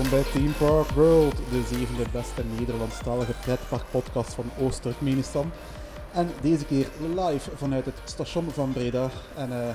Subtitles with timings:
[0.00, 5.50] Welkom bij Team Park World, de zevende beste Nederlandstalige pretparkpodcast van Oost-Turkmenistan.
[6.12, 9.08] En deze keer live vanuit het station van Breda.
[9.36, 9.74] En eh,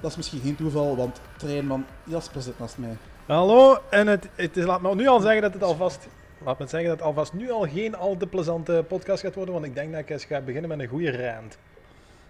[0.00, 2.96] dat is misschien geen toeval, want treinman Jasper zit naast mij.
[3.26, 6.06] Hallo, en het, het is, laat me nu al zeggen dat het alvast,
[6.44, 9.54] laat me zeggen dat het alvast nu al geen al te plezante podcast gaat worden,
[9.54, 11.58] want ik denk dat ik eens ga beginnen met een goede rant.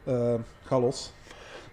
[0.05, 1.12] Eh, ga los.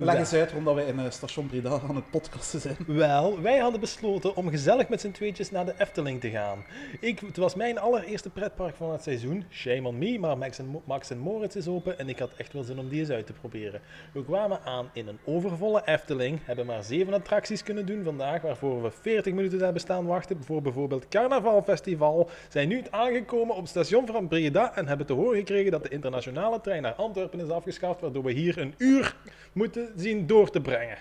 [0.04, 2.78] Leg eens uit waarom dat wij in eh, station Breda aan het podcasten zijn.
[2.88, 6.66] Wel, wij hadden besloten om gezellig met z'n tweetjes naar de Efteling te gaan.
[7.00, 9.46] Ik, het was mijn allereerste pretpark van het seizoen.
[9.50, 12.54] Shame on me, maar Max en, Max en Moritz is open en ik had echt
[12.54, 13.82] wel zin om die eens uit te proberen.
[14.14, 18.84] We kwamen aan in een overvolle Efteling, hebben maar zeven attracties kunnen doen vandaag, waarvoor
[18.84, 22.30] we 40 minuten hebben staan wachten voor bijvoorbeeld Carnavalfestival.
[22.50, 25.90] Zijn nu aangekomen op het station van Breda en hebben te horen gekregen dat de
[25.90, 29.16] internationale trein naar Antwerpen is afgeschaft, waardoor we hier een uur
[29.54, 30.98] moeten zien door te brengen.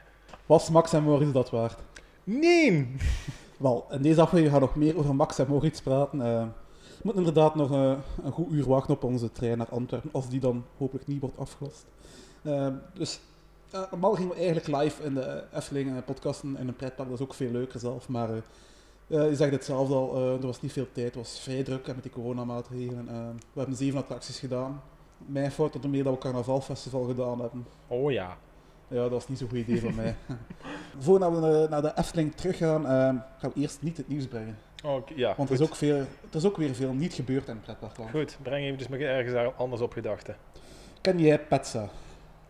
[0.47, 1.79] Was Max en Moritz dat waard?
[2.25, 2.97] Nee!
[3.63, 6.21] Wel, in deze aflevering gaan we nog meer over Max en Moritz praten.
[6.21, 6.43] Eh,
[6.83, 10.29] we moeten inderdaad nog eh, een goed uur wachten op onze trein naar Antwerpen, als
[10.29, 11.87] die dan hopelijk niet wordt afgelast.
[12.43, 13.21] Eh, dus
[13.91, 17.35] normaal gingen we eigenlijk live in de Efteling podcasten in een pretpark, dat is ook
[17.35, 18.09] veel leuker zelf.
[18.09, 18.31] Maar
[19.07, 21.95] je zegt het zelf al, er was niet veel tijd, het was vrij druk en
[21.95, 23.07] met die coronamaatregelen.
[23.53, 24.83] We hebben zeven attracties gedaan.
[25.17, 27.67] Mijn fout tot meer dat we Carnavalfestival gedaan hebben.
[27.87, 28.37] Oh ja.
[28.93, 30.15] Ja, dat was niet zo'n goed idee van mij.
[30.99, 32.91] Voordat we naar- naar de Efteling teruggaan, eh,
[33.39, 34.57] gaan we eerst niet het nieuws brengen.
[34.85, 35.35] Oké, ja.
[35.37, 38.11] Want er is, ook veel, er is ook weer veel niet gebeurd in het pretparkland.
[38.11, 40.37] Goed, breng even dus maar ergens daar anders op gedachten.
[41.01, 41.89] Ken jij PETSA?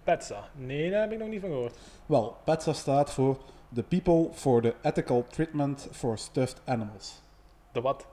[0.04, 0.44] Petsa.
[0.54, 1.76] Nee, daar heb ik nog niet van gehoord.
[2.06, 3.38] Wel, PETSA staat voor
[3.74, 7.22] The People for the Ethical Treatment for Stuffed Animals.
[7.72, 8.06] De wat?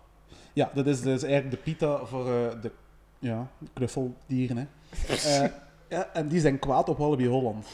[0.53, 2.72] Ja, dat is dus eigenlijk de PITA voor eh, de
[3.19, 4.57] ja, knuffeldieren.
[4.57, 4.66] Hè.
[5.44, 5.50] Eh,
[5.90, 7.67] ja, en die zijn kwaad op Walibi Holland.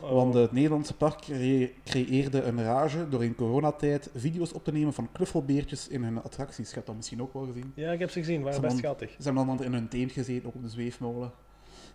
[0.00, 0.10] Oh.
[0.12, 4.92] Want het Nederlandse park cre- creëerde een rage door in coronatijd video's op te nemen
[4.92, 6.68] van knuffelbeertjes in hun attracties.
[6.68, 7.72] Je hebt dat misschien ook wel gezien.
[7.74, 8.42] Ja, ik heb ze gezien.
[8.42, 9.10] Waren best schattig.
[9.10, 11.32] Ze hebben dan in hun teen gezeten, ook op de zweefmolen.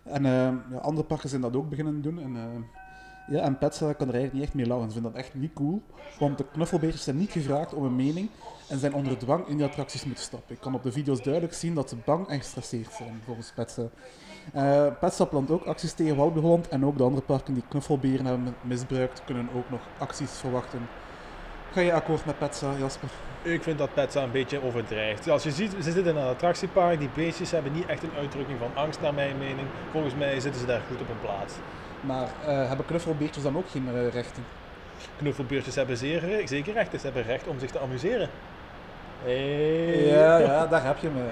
[0.02, 0.32] En eh,
[0.70, 2.20] ja, andere parken zijn dat ook beginnen doen.
[2.20, 2.42] En, eh,
[3.34, 4.86] ja, en Petsa kan er eigenlijk niet echt mee lachen.
[4.86, 5.82] Ze vinden dat echt niet cool.
[6.18, 8.28] Want de knuffelbeertjes zijn niet gevraagd om een mening
[8.68, 10.54] en zijn onder dwang in die attracties moeten stappen.
[10.54, 13.88] Ik kan op de video's duidelijk zien dat ze bang en gestresseerd zijn, volgens Petsa.
[15.00, 18.56] Petsa plant ook acties tegen Walibi Holland en ook de andere parken die knuffelberen hebben
[18.60, 20.88] misbruikt, kunnen ook nog acties verwachten.
[21.72, 23.08] Ga je akkoord met Petsa, Jasper?
[23.42, 25.28] Ik vind dat Petsa een beetje overdrijft.
[25.28, 26.98] Als je ziet, ze zitten in een attractiepark.
[26.98, 29.68] Die beestjes hebben niet echt een uitdrukking van angst, naar mijn mening.
[29.90, 31.54] Volgens mij zitten ze daar goed op hun plaats.
[32.00, 34.44] Maar eh, hebben knuffelbeertjes dan ook geen eh, rechten?
[35.16, 36.90] Knuffelbeertjes hebben zeer, zeker recht.
[36.90, 38.28] Ze hebben recht om zich te amuseren.
[39.22, 40.06] Hey.
[40.06, 41.22] Ja, ja, daar heb je me.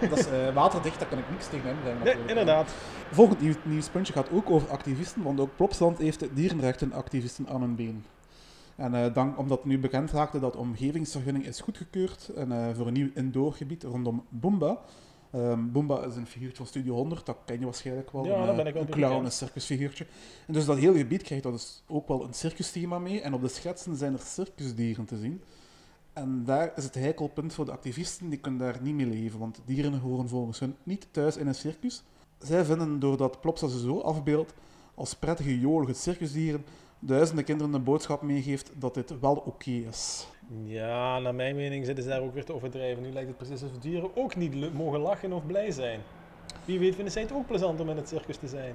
[0.00, 2.04] eh, dat is eh, waterdicht, daar kan ik niks tegen inbrengen.
[2.04, 2.70] Nee, inderdaad.
[3.10, 8.04] Volgend nieuw, nieuwspuntje gaat ook over activisten, want ook Plopsland heeft dierenrechtenactivisten aan hun been.
[8.76, 12.86] En eh, dank, omdat nu bekend raakte dat de omgevingsvergunning is goedgekeurd en, eh, voor
[12.86, 14.78] een nieuw indoorgebied rondom Boomba.
[15.32, 18.24] Ehm Boomba is een figuurtje van Studio 100, dat ken je waarschijnlijk wel.
[18.24, 20.06] Ja, een, daar ben ik wel Een clown, een circusfiguurtje.
[20.46, 23.20] En dus dat hele gebied krijgt dat dus ook wel een circusthema mee.
[23.20, 25.42] En op de schetsen zijn er circusdieren te zien.
[26.12, 29.60] En daar is het heikelpunt voor de activisten, die kunnen daar niet mee leven, want
[29.64, 32.02] dieren horen volgens hun niet thuis in een circus.
[32.38, 34.54] Zij vinden doordat Plopsa ze zo afbeeldt
[34.94, 36.64] als prettige, jolige circusdieren,
[36.98, 40.26] duizenden kinderen de boodschap meegeeft dat dit wel oké is.
[40.64, 43.02] Ja, naar mijn mening zitten ze daar ook weer te overdrijven.
[43.02, 46.00] Nu lijkt het precies alsof dieren ook niet mogen lachen of blij zijn.
[46.64, 48.74] Wie weet vinden zij het ook plezant om in het circus te zijn.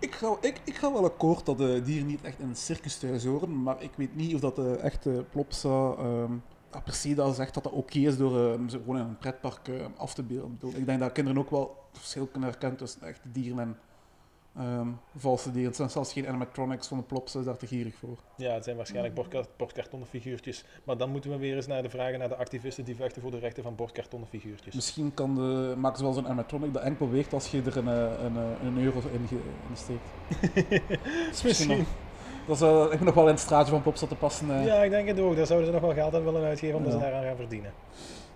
[0.00, 2.98] Ik ga, ik, ik ga wel akkoord dat de dieren niet echt in een circus
[2.98, 6.32] thuis horen, maar ik weet niet of dat de echte Plopsa ehm
[6.70, 9.18] ah, per se dat zegt dat dat oké is door eh, ze gewoon in een
[9.18, 10.58] pretpark eh, af te beelden.
[10.74, 13.76] Ik denk dat kinderen ook wel verschil kunnen herkennen tussen echte dieren en
[14.60, 15.66] ehm, valse dieren.
[15.68, 18.16] Het zijn zelfs geen animatronics van de Plopsa, is daar te gierig voor.
[18.36, 20.64] Ja, het zijn waarschijnlijk bordka- bordkartonnen figuurtjes.
[20.84, 23.30] Maar dan moeten we weer eens naar de vragen naar de activisten die vechten voor
[23.30, 24.74] de rechten van bordkartonnen figuurtjes.
[24.74, 27.88] Misschien kan de, maken ze wel zo'n animatronic dat enkel beweegt als je er een,
[27.88, 30.08] eh, een, eh, een euro in, ge- in steekt.
[31.44, 31.86] Misschien.
[32.46, 34.50] Dat is, ik ben nog wel in het straatje van Plopsa te passen.
[34.58, 34.64] eh.
[34.66, 35.36] Ja, ik denk het ook.
[35.36, 36.98] Daar zouden ze nog wel geld aan willen uitgeven omdat Ja.
[36.98, 37.72] ze daaraan gaan verdienen.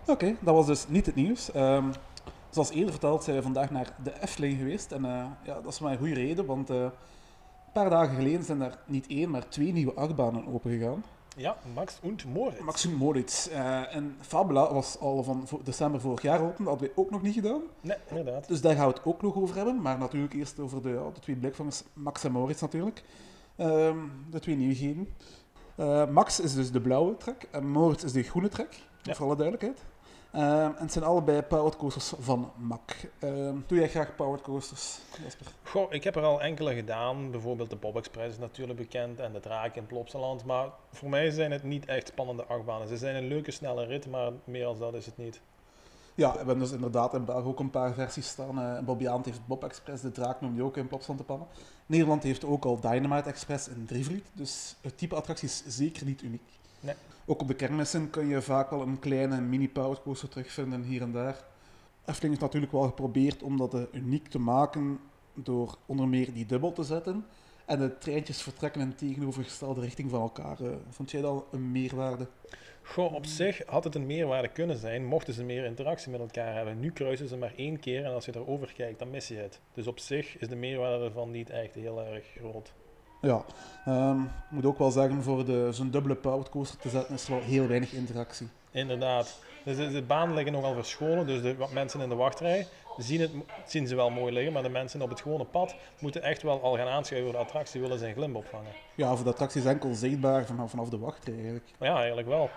[0.06, 1.50] Oké, dat was dus niet het nieuws.
[1.52, 1.84] Ehm,
[2.54, 4.92] zoals eerder verteld zijn we vandaag naar de Efteling geweest.
[4.92, 6.90] En eh, ja, dat is maar een goede reden, want eh, een
[7.72, 11.04] paar dagen geleden zijn daar niet één, maar twee nieuwe achtbanen opengegaan.
[11.36, 12.60] Ja, Max und Moritz.
[12.60, 13.46] Max en Moritz.
[13.48, 17.22] eh, en Fabula was al van december vorig jaar open, dat hadden we ook nog
[17.22, 17.60] niet gedaan.
[17.80, 18.48] Nee, inderdaad.
[18.48, 19.82] Dus daar gaan we het ook nog over hebben.
[19.82, 23.02] Maar natuurlijk eerst over de, de twee blikvangers, Max en Moritz natuurlijk.
[23.56, 23.96] Ehm,
[24.30, 25.08] de twee nieuwigheden.
[26.12, 29.14] Max is dus de blauwe trek en Moritz is de groene trek, Ja.
[29.14, 29.84] voor alle duidelijkheid.
[30.34, 33.10] Ehm, en het zijn allebei powered coasters van MAC.
[33.18, 35.46] Ehm, doe jij graag powered coasters, Jasper?
[35.62, 37.30] Goh, ik heb er al enkele gedaan.
[37.30, 40.44] Bijvoorbeeld de Bob Express is natuurlijk bekend en de Draak in Plopsaland.
[40.44, 42.88] Maar voor mij zijn het niet echt spannende achtbanen.
[42.88, 45.40] Ze zijn een leuke, snelle rit, maar meer als dat is het niet.
[46.14, 48.58] Ja, we hebben dus inderdaad in België ook een paar versies staan.
[48.58, 51.46] Uh, Bobby Aant heeft Bob Express, de Draak noemde je ook in Plopsaland te pannen.
[51.86, 56.22] Nederland heeft ook al Dynamite Express in Drievliet, dus het type attractie is zeker niet
[56.22, 56.58] uniek.
[56.84, 56.94] Nee.
[57.26, 61.12] Ook op de kermissen kun je vaak wel een kleine mini powercoaster terugvinden hier en
[61.12, 61.44] daar.
[62.04, 65.00] Efteling is natuurlijk wel geprobeerd om dat uh, uniek te maken
[65.34, 67.26] door onder meer die dubbel te zetten.
[67.64, 70.60] En de treintjes vertrekken in tegenovergestelde richting van elkaar.
[70.60, 72.26] Uh, vond jij dat een meerwaarde?
[72.82, 76.54] Goh, op zich had het een meerwaarde kunnen zijn, mochten ze meer interactie met elkaar
[76.54, 76.80] hebben.
[76.80, 79.60] Nu kruisen ze maar één keer en als je erover kijkt, dan mis je het.
[79.74, 82.72] Dus op zich is de meerwaarde ervan niet echt heel erg groot.
[83.24, 83.44] Ja,
[83.88, 87.30] um, ik moet ook wel zeggen, voor zo'n dubbele powered coaster te zetten is er
[87.30, 88.48] wel heel weinig interactie.
[88.70, 89.38] Inderdaad.
[89.64, 92.66] Dus de, de banen liggen nogal verscholen, dus de mensen in de wachtrij
[92.96, 93.30] zien, het,
[93.66, 96.62] zien ze wel mooi liggen, maar de mensen op het gewone pad moeten echt wel
[96.62, 98.72] al gaan aanschuiven voor de attractie, willen zijn glimp opvangen.
[98.94, 101.64] Ja, voor de attractie is enkel zichtbaar vanaf, vanaf de wachtrij eigenlijk.
[101.78, 102.50] Ja, eigenlijk wel.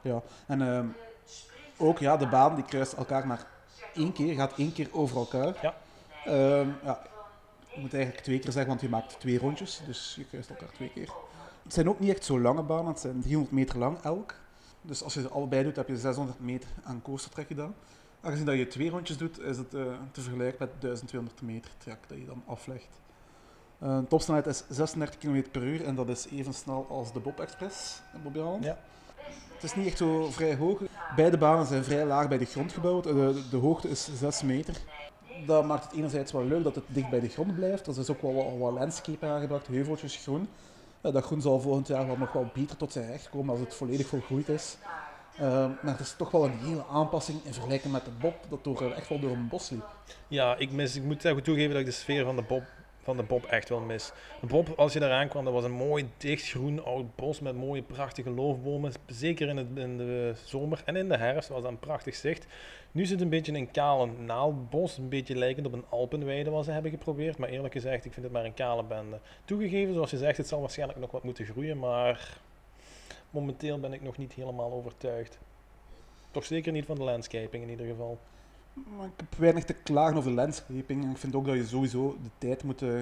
[0.00, 0.80] Ja, en uh,
[1.76, 3.46] ook ja, de baan die kruist elkaar maar
[3.94, 5.54] één keer, gaat één keer over elkaar.
[5.62, 5.74] Ja.
[6.26, 7.02] Uh, ja,
[7.74, 10.72] je moet eigenlijk twee keer zeggen, want je maakt twee rondjes, dus je kruist elkaar
[10.72, 11.12] twee keer.
[11.62, 14.34] Het zijn ook niet echt zo lange banen, het zijn 300 meter lang elk.
[14.80, 17.74] Dus als je ze allebei doet, heb je 600 meter aan coastertrek gedaan.
[18.20, 19.82] Aangezien dat je twee rondjes doet, is het uh,
[20.12, 23.00] te vergelijken met 1200 meter trek dat je dan aflegt.
[23.82, 27.40] Uh, topsnelheid is 36 km per uur en dat is even snel als de Bob
[27.40, 28.64] Express in Bobbejaanland.
[28.64, 28.78] Ja.
[29.54, 30.80] Het is niet echt zo vrij hoog.
[31.16, 33.04] Beide banen zijn vrij laag bij de grond gebouwd.
[33.04, 34.76] De, de hoogte is 6 meter.
[35.46, 37.86] Dat maakt het enerzijds wel leuk dat het dicht bij de grond blijft.
[37.86, 40.48] Er is ook wel wat, landscape aangebracht, heuveltjes groen.
[41.00, 43.74] Dat groen zal volgend jaar wel nog wel beter tot zijn recht komen als het
[43.74, 44.76] volledig volgroeid is.
[45.40, 45.40] Uh,
[45.82, 48.92] maar het is toch wel een hele aanpassing in vergelijking met de Bob, dat door,
[48.92, 49.86] echt wel door een bos liep.
[50.28, 52.62] Ja, ik, mis, ik moet toegeven dat ik de sfeer van de Bob,
[53.04, 54.12] van de Bob echt wel mis.
[54.40, 57.56] De Bob, als je eraan kwam, dat was een mooi dicht groen oud bos met
[57.56, 58.92] mooie prachtige loofbomen.
[59.06, 62.46] Zeker in, het, in de zomer en in de herfst was dat een prachtig zicht.
[62.92, 66.64] Nu zit het een beetje een kale naaldbos, een beetje lijkend op een alpenweide wat
[66.64, 67.38] ze hebben geprobeerd.
[67.38, 69.18] Maar eerlijk gezegd, ik vind het maar een kale bende.
[69.44, 72.38] Toegegeven, zoals je zegt, het zal waarschijnlijk nog wat moeten groeien, maar
[73.30, 75.38] momenteel ben ik nog niet helemaal overtuigd.
[76.30, 78.18] Toch zeker niet van de landscaping in ieder geval.
[78.74, 81.10] Maar ik heb weinig te klagen over landscaping.
[81.10, 83.00] Ik vind ook dat je sowieso de tijd moet, uh,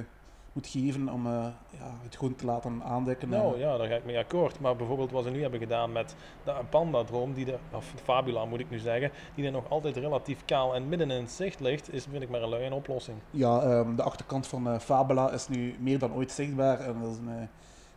[0.52, 3.28] moet geven om uh, ja, het gewoon te laten aandekken.
[3.28, 4.60] Nou ja, daar ga ik mee akkoord.
[4.60, 6.14] Maar bijvoorbeeld wat ze nu hebben gedaan met
[6.44, 10.44] de Panda-droom, die de, of Fabula moet ik nu zeggen, die er nog altijd relatief
[10.44, 13.18] kaal en midden in het zicht ligt, is vind ik maar een luie oplossing.
[13.30, 16.80] Ja, um, de achterkant van uh, Fabula is nu meer dan ooit zichtbaar.
[16.80, 17.48] En dat is een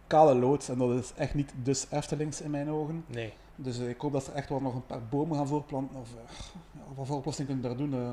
[0.07, 3.05] kale loods en dat is echt niet dus Eftelings in mijn ogen.
[3.07, 3.33] Nee.
[3.55, 5.99] Dus uh, ik hoop dat ze echt wel nog een paar bomen gaan voorplanten.
[5.99, 6.09] Of
[6.71, 7.93] ja, wat voor oplossing kunnen daar doen?
[7.93, 8.09] Uh,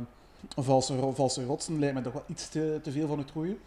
[0.65, 3.59] valse, valse rotsen lijkt me toch wel iets te, te veel van het groeien.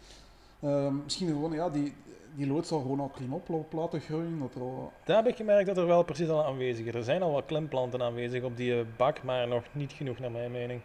[1.04, 1.94] misschien gewoon, ja, die,
[2.34, 4.38] die loods zal gewoon al klimop laten groeien.
[4.38, 4.92] Dat al...
[5.04, 6.94] Daar heb ik gemerkt dat er wel precies al aanwezig is.
[6.94, 10.50] Er zijn al wat klimplanten aanwezig op die bak, maar nog niet genoeg naar mijn
[10.50, 10.80] mening.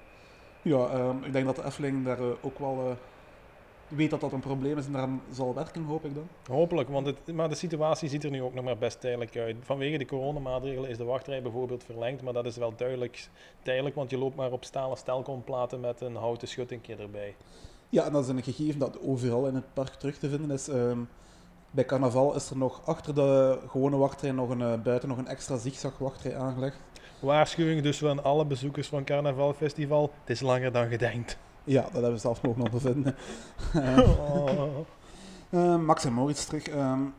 [0.62, 2.98] Ja, ik denk dat de Efteling daar ook wel
[3.96, 6.28] weet dat dat een probleem is en daaraan zal werken, hoop ik dan.
[6.48, 9.56] Hopelijk, want het, maar de situatie ziet er nu ook nog maar best tijdelijk uit.
[9.62, 13.30] Vanwege de coronamaatregelen is de wachtrij bijvoorbeeld verlengd, maar dat is wel duidelijk
[13.62, 17.36] tijdelijk, want je loopt maar op stalen stelkomplaten met een houten schuttingje erbij.
[17.90, 20.68] Ja, en dat is een gegeven dat overal in het park terug te vinden is.
[20.68, 21.10] Um,
[21.72, 25.28] bij carnaval is er nog achter de gewone wachtrij nog een, uh, buiten nog een
[25.28, 26.78] extra zigzag wachtrij aangelegd.
[27.20, 31.38] Waarschuwing dus van alle bezoekers van Carnaval Festival, het is langer dan gedenkt.
[31.64, 33.16] Ja, dat hebben we zelf nog nog bevinden.
[33.76, 34.78] oh.
[35.50, 36.68] uh, Max en Moritz terug.
[36.68, 37.14] Um,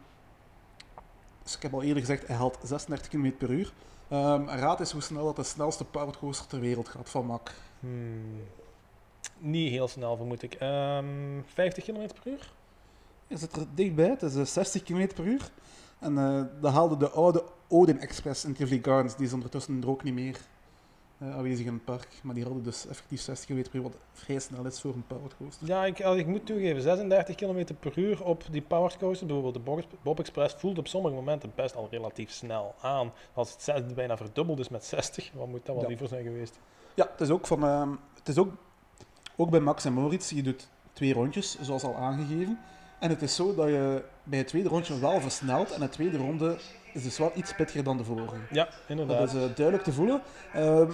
[1.42, 3.72] dus ik heb al eerder gezegd, hij haalt 36 km per uur.
[4.12, 7.50] Um, raad eens hoe snel dat de snelste powercoaster ter wereld gaat van Mac.
[7.80, 8.42] Hmm.
[9.38, 10.54] Niet heel snel, vermoed ik.
[10.54, 12.52] Um, ehm, 50 km per uur?
[13.26, 15.50] Je zit er dichtbij, het is 60 km per uur.
[15.98, 19.88] En uh, dat haalde de oude Odin Express in Tivoli Gardens, die is ondertussen er
[19.88, 20.40] ook niet meer
[21.22, 22.08] uh, aanwezig in het park.
[22.22, 25.06] Maar die hadden dus effectief 60 km per uur, wat vrij snel is voor een
[25.06, 25.66] powered coaster.
[25.66, 29.96] Ja, ik, ik moet toegeven, 36 km per uur op die powered coaster, bijvoorbeeld de
[30.02, 33.12] Bob Express, voelt op sommige momenten best al relatief snel aan.
[33.32, 35.88] Als het bijna verdubbeld is met 60, wat moet dat wel ja.
[35.88, 36.58] liever zijn geweest?
[36.94, 37.64] Ja, het is ook van...
[37.64, 38.52] Uh, het is ook,
[39.36, 42.58] ook bij Max en Moritz, je doet twee rondjes, zoals al aangegeven.
[42.98, 46.16] En het is zo dat je bij het tweede rondje wel versnelt en de tweede
[46.16, 46.56] ronde
[46.92, 48.36] is dus wel iets pittiger dan de vorige.
[48.50, 49.18] Ja, inderdaad.
[49.18, 50.22] Dat is uh, duidelijk te voelen.
[50.56, 50.90] Uh,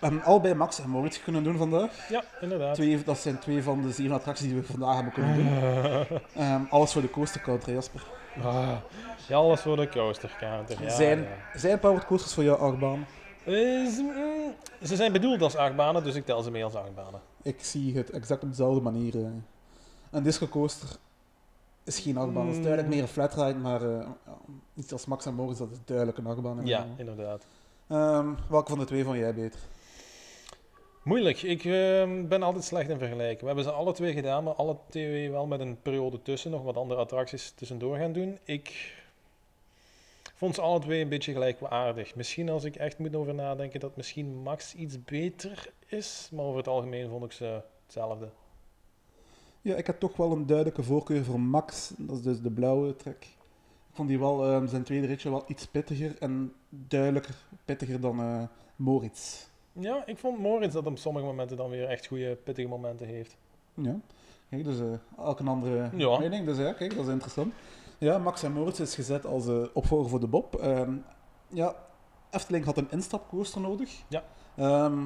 [0.00, 2.08] we hebben allebei Max en Moritz kunnen doen vandaag.
[2.08, 2.74] Ja, inderdaad.
[2.74, 6.42] Twee, dat zijn twee van de zeven attracties die we vandaag hebben kunnen doen.
[6.44, 8.02] um, alles voor de coaster counter, Jasper.
[8.42, 8.68] Ah,
[9.28, 10.82] ja, alles voor de coaster counter.
[10.82, 11.58] Ja, zijn, ja.
[11.58, 13.06] zijn powered coasters voor jouw achtbaan?
[13.44, 13.52] Eh,
[13.86, 17.20] ze, mm, ze zijn bedoeld als achtbanen, dus ik tel ze mee als achtbanen.
[17.42, 19.14] Ik zie het exact op dezelfde manier.
[19.24, 19.30] eh.
[20.10, 20.88] Een disco coaster
[21.84, 22.46] is geen achtbaan.
[22.46, 22.94] Het is duidelijk Mm.
[22.94, 24.06] meer een flatride, maar eh,
[24.74, 26.66] iets als Max en Moritz, dat is duidelijk een achtbaan.
[26.66, 27.46] Ja, inderdaad.
[27.88, 29.60] Ehm, welke van de twee vond jij beter?
[31.06, 31.42] Moeilijk.
[31.42, 33.40] Ik ehm, ben altijd slecht in vergelijken.
[33.40, 36.50] We hebben ze alle twee gedaan, maar alle twee wel met een periode tussen.
[36.50, 38.38] Nog wat andere attracties tussendoor gaan doen.
[38.44, 38.94] Ik
[40.34, 42.14] vond ze alle twee een beetje gelijkwaardig.
[42.14, 46.28] Misschien als ik echt moet over nadenken dat misschien Max iets beter is.
[46.32, 48.28] Maar over het algemeen vond ik ze hetzelfde.
[49.62, 51.92] Ja, ik heb toch wel een duidelijke voorkeur voor Max.
[51.96, 53.24] Dat is dus de blauwe trek.
[53.88, 57.34] Ik vond die wel, ehm, zijn tweede ritje wel iets pittiger en duidelijker
[57.64, 58.42] pittiger dan eh,
[58.76, 59.46] Moritz.
[59.78, 63.36] Ja, ik vond Moritz dat op sommige momenten dan weer echt goede, pittige momenten heeft.
[63.74, 63.96] Ja,
[64.50, 64.86] kijk, dus eh
[65.18, 66.18] elk een andere Ja.
[66.18, 66.46] mening.
[66.46, 67.54] Dus ja, kijk, dat is interessant.
[67.98, 70.54] Ja, Max en Moritz is gezet als eh, opvolger voor de Bob.
[70.54, 70.92] Ehm,
[71.48, 71.74] ja,
[72.30, 74.02] Efteling had een instapcoaster nodig.
[74.08, 74.22] Ja.
[74.56, 74.98] Ehm,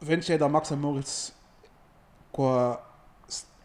[0.00, 1.32] vind jij dat Max en Moritz
[2.30, 2.80] qua,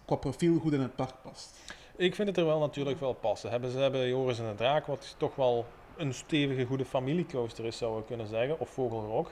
[0.05, 1.59] qua profiel goed in het park past?
[1.95, 3.49] Ik vind het er wel natuurlijk wel passen.
[3.49, 5.65] Hebben, ze hebben Joris en de Draak, wat toch wel
[5.97, 8.59] een stevige, goede familiecoaster is, zou ik kunnen zeggen.
[8.59, 9.31] Of Vogelrok.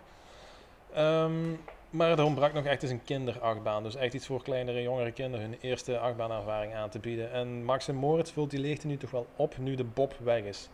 [0.93, 1.51] Ehm,
[1.89, 3.83] maar er ontbrak nog echt eens een kinderachtbaan.
[3.83, 7.31] Dus echt iets voor kleinere, jongere kinderen hun eerste achtbaanervaring aan te bieden.
[7.31, 10.43] En Max en Moritz vult die leegte nu toch wel op, nu de Bob weg
[10.43, 10.69] is.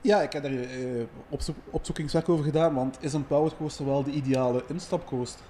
[0.00, 4.02] Ja, ik heb daar eh, opzoek, opzoekingswerk over gedaan, want is een powered coaster wel
[4.02, 5.44] de ideale instapcoaster?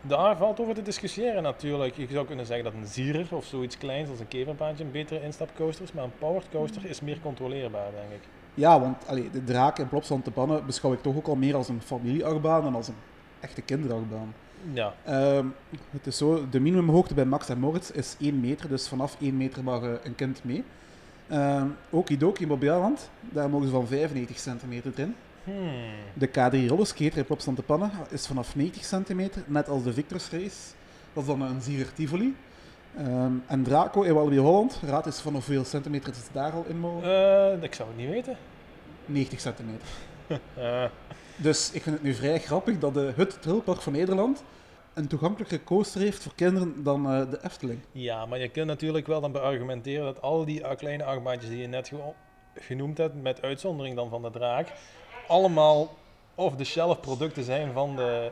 [0.00, 1.96] Daar valt over te discussiëren natuurlijk.
[1.96, 5.22] Je zou kunnen zeggen dat een zierer of zoiets kleins als een keverbaantje een betere
[5.22, 5.92] instapcoaster is.
[5.92, 8.28] Maar een powered coaster is meer controleerbaar, denk ik.
[8.54, 11.54] Ja, want allee, de draak in Plopsland te pannen beschouw ik toch ook al meer
[11.54, 12.94] als een familieachtbaan dan als een
[13.40, 14.34] echte kinderachtbaan.
[14.72, 15.46] Ja, Ehm,
[15.90, 19.36] het is zo, de minimumhoogte bij Max en Moritz is 1 meter, dus vanaf 1
[19.36, 20.64] meter mag een kind mee.
[21.28, 25.14] Ehm Okidoki in Bobbejaanland, daar mogen ze van 95 centimeter erin.
[25.44, 25.82] hmm.
[26.14, 30.30] De K3 rollerskater in Plopsland te pannen is vanaf 90 centimeter, net als de Victors
[30.30, 30.60] Race.
[31.12, 32.34] Dat is dan een Zierer Tivoli.
[32.96, 36.78] Ehm, en Draco in Walibi Holland, raad is van hoeveel centimeter ze daar al in
[36.80, 37.02] mogen?
[37.56, 38.36] Eh, ik zou het niet weten.
[39.06, 39.86] 90 centimeter.
[40.54, 40.84] Eh,
[41.36, 44.42] Dus ik vind het nu vrij grappig dat de het Trilpark van Nederland
[44.94, 47.80] een toegankelijker coaster heeft voor kinderen dan eh, de Efteling.
[47.92, 51.60] ja, maar je kunt natuurlijk wel dan beargumenteren dat al die uh, kleine achtbaantjes die
[51.60, 52.12] je net ge-
[52.60, 54.72] genoemd hebt, met uitzondering dan van de draak,
[55.28, 55.94] allemaal
[56.34, 58.30] off-the-shelf producten zijn van de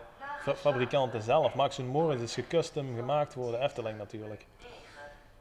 [0.56, 1.54] fabrikanten zelf.
[1.54, 4.46] Max Moritz is gecustom gemaakt voor de Efteling natuurlijk.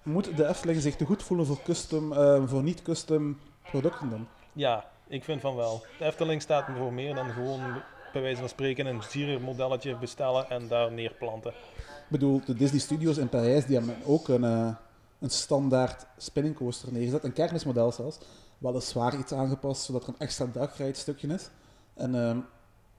[0.04, 3.40] Moet de Efteling zich te goed voelen voor, custom, eh, voor niet-custom
[3.70, 4.28] producten dan?
[4.54, 5.86] Ja, ik vind van wel.
[5.98, 7.82] De Efteling staat voor meer dan gewoon
[8.14, 11.52] bij wijze van spreken een modelletje bestellen en daar neerplanten.
[11.82, 14.76] Ik bedoel, de Disney Studios in Parijs die hebben ook een, eh,
[15.20, 18.20] een standaard spinning coaster neergezet, een kermismodel zelfs.
[18.58, 21.50] Weliswaar iets aangepast, zodat er een extra dagride-stukje is.
[21.94, 22.40] En ehm,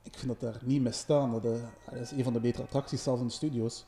[0.03, 1.33] ik vind dat daar niet mee staan.
[1.33, 1.51] Dat, eh,
[1.91, 3.85] dat is een van de betere attracties zelfs in de studios.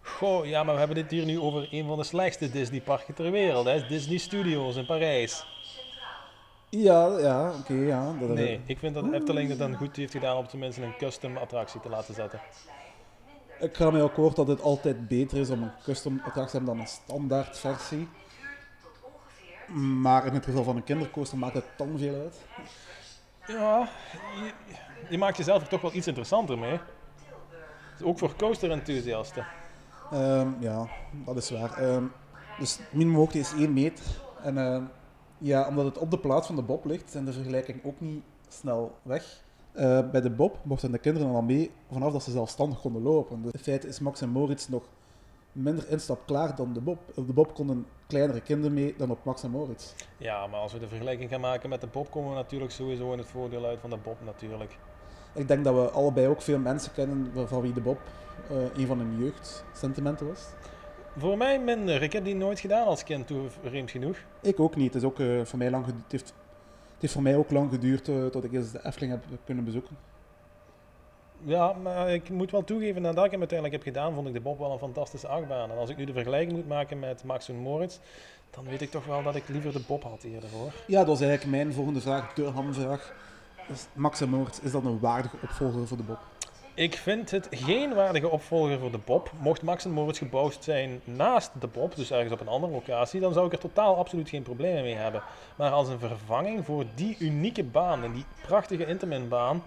[0.00, 3.30] Goh, ja, maar we hebben dit hier nu over een van de slechtste Disney-parken ter
[3.30, 3.66] wereld.
[3.66, 3.86] Hè?
[3.86, 5.46] Disney Studios in Parijs.
[6.70, 8.12] Ja, ja, oké, ja.
[8.20, 11.36] Dat, Nee, ik vind dat Efteling het dan goed heeft gedaan om tenminste een custom
[11.36, 12.40] attractie te laten zetten.
[13.60, 16.74] Ik ga mee akkoord dat het altijd beter is om een custom attractie te hebben
[16.74, 18.08] dan een standaard versie.
[20.00, 22.36] Maar in het geval van een kindercoaster maakt het dan veel uit.
[23.46, 23.88] Ja,
[24.36, 24.52] je,
[25.10, 26.80] je maakt jezelf er toch wel iets interessanter mee.
[27.98, 29.46] Dus ook voor coaster-enthusiasten.
[30.10, 30.88] Ehm, ja,
[31.24, 31.78] dat is waar.
[31.78, 32.04] Ehm,
[32.58, 34.04] dus minimumhoogte is 1 meter.
[34.42, 34.82] En ehm,
[35.38, 38.22] ja, omdat het op de plaats van de Bob ligt, zijn de vergelijkingen ook niet
[38.48, 39.42] snel weg.
[39.72, 43.42] Eh, bij de Bob mochten de kinderen al mee vanaf dat ze zelfstandig konden lopen.
[43.42, 44.82] Dus in feite is Max en Moritz nog
[45.56, 46.98] minder instapklaar dan de Bob.
[47.14, 49.92] Op de Bob konden kleinere kinderen mee dan op Max en Moritz.
[50.16, 53.12] Ja, maar als we de vergelijking gaan maken met de Bob, komen we natuurlijk sowieso
[53.12, 54.78] in het voordeel uit van de Bob natuurlijk.
[55.34, 57.98] Ik denk dat we allebei ook veel mensen kennen van wie de Bob
[58.50, 60.46] eh, een van hun jeugdsentimenten was.
[61.16, 62.02] Voor mij minder.
[62.02, 64.16] Ik heb die nooit gedaan als kind, toe vreemd genoeg.
[64.42, 64.94] Ik ook niet.
[64.94, 67.70] Het, is ook, eh, voor mij lang het, heeft, het heeft voor mij ook lang
[67.70, 69.96] geduurd eh, tot ik eens de Efteling heb kunnen bezoeken.
[71.44, 74.40] Ja, maar ik moet wel toegeven, nadat ik hem uiteindelijk heb gedaan, vond ik de
[74.40, 75.70] Bob wel een fantastische achtbaan.
[75.70, 77.98] En als ik nu de vergelijking moet maken met Max en Moritz,
[78.50, 80.72] dan weet ik toch wel dat ik liever de Bob had eerder hoor.
[80.86, 83.14] Ja, dat was eigenlijk mijn volgende vraag, de hamvraag.
[83.68, 86.18] Dus Max en Moritz, is dat een waardige opvolger voor de Bob?
[86.74, 89.30] Ik vind het geen waardige opvolger voor de Bob.
[89.40, 93.20] Mocht Max en Moritz gebouwd zijn naast de Bob, dus ergens op een andere locatie,
[93.20, 95.22] dan zou ik er totaal absoluut geen problemen mee hebben.
[95.56, 99.62] Maar als een vervanging voor die unieke baan en die prachtige Intamin-baan,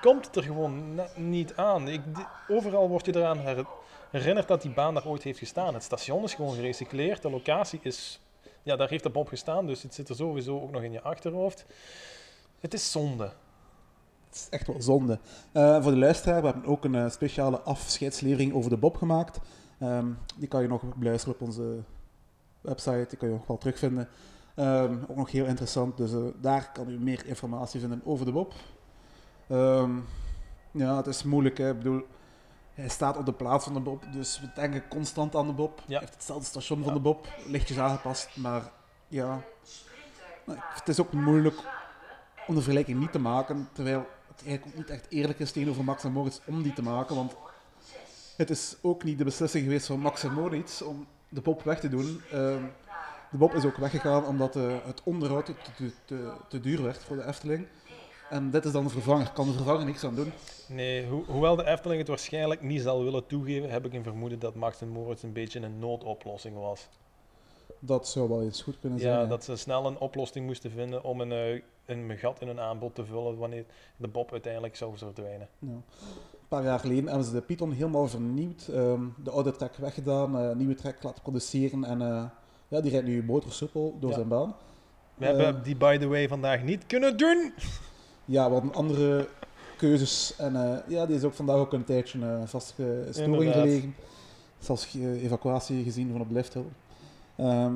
[0.00, 1.88] komt het er gewoon niet aan.
[1.88, 2.00] Ik,
[2.48, 3.66] overal word je eraan her-
[4.10, 5.74] herinnerd dat die baan daar ooit heeft gestaan.
[5.74, 8.20] Het station is gewoon gerecycleerd, de locatie is...
[8.62, 11.02] Ja, daar heeft de Bob gestaan, dus het zit er sowieso ook nog in je
[11.02, 11.64] achterhoofd.
[12.60, 13.32] Het is zonde.
[14.26, 15.18] Het is echt wel zonde.
[15.52, 19.38] Eh, voor de luisteraar, we hebben ook een eh, speciale afscheidslevering over de Bob gemaakt.
[19.78, 21.78] Ehm, die kan je nog beluisteren op onze
[22.60, 24.08] website, die kan je nog wel terugvinden.
[24.54, 28.32] Ehm, ook nog heel interessant, dus eh, daar kan u meer informatie vinden over de
[28.32, 28.54] Bob.
[29.48, 29.90] Ehm,
[30.70, 31.58] ja, het is moeilijk.
[31.58, 31.70] Hè.
[31.70, 32.06] Ik bedoel,
[32.74, 35.78] hij staat op de plaats van de Bob, dus we denken constant aan de Bob.
[35.78, 35.84] Ja.
[35.86, 38.70] Hij heeft hetzelfde station van de Bob, lichtjes aangepast, maar
[39.08, 39.40] ja.
[40.44, 41.56] Nou, Het is ook moeilijk
[42.46, 45.84] om de vergelijking niet te maken, terwijl het eigenlijk ook niet echt eerlijk is tegenover
[45.84, 47.36] Max en Moritz om die te maken, want
[48.36, 51.80] het is ook niet de beslissing geweest van Max en Moritz om de Bob weg
[51.80, 52.22] te doen.
[52.32, 52.62] Ehm,
[53.30, 57.04] de Bob is ook weggegaan omdat eh, het onderhoud te, te, te, te duur werd
[57.04, 57.66] voor de Efteling.
[58.30, 59.30] En dit is dan de vervanger.
[59.32, 60.32] Kan de vervanger niks aan doen?
[60.68, 64.38] Nee, ho- hoewel de Efteling het waarschijnlijk niet zal willen toegeven, heb ik een vermoeden
[64.38, 66.88] dat Max en Moritz een beetje een noodoplossing was.
[67.80, 69.12] Dat zou wel eens goed kunnen zijn.
[69.18, 72.60] Ja, dat ze snel een oplossing moesten vinden om een, eh, een gat in hun
[72.60, 73.64] aanbod te vullen wanneer
[73.96, 75.48] de Bob uiteindelijk zou verdwijnen.
[75.58, 75.68] Ja.
[75.68, 75.82] Een
[76.48, 78.68] paar jaar geleden hebben ze de Python helemaal vernieuwd.
[78.68, 81.84] Ehm, de oude trek weggedaan, eh, nieuwe trek laten produceren.
[81.84, 82.24] En eh,
[82.68, 84.16] ja, die rijdt nu motorsoepel door Ja.
[84.16, 84.54] zijn baan.
[85.14, 87.52] We hebben die, by the way, vandaag niet kunnen doen.
[88.28, 89.28] Ja, we hadden andere
[89.76, 90.36] keuzes.
[90.36, 93.62] En eh, ja, die is ook vandaag ook een tijdje eh vastge storing Inderdaad.
[93.62, 93.94] gelegen.
[94.58, 96.64] Zelfs eh, evacuatie gezien van op lifthill.
[97.36, 97.72] Ehm,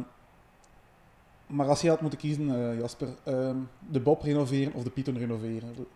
[1.47, 3.57] maar als je had moeten kiezen, eh, Jasper, ehm,
[3.89, 5.87] de Bob renoveren of de Python renoveren?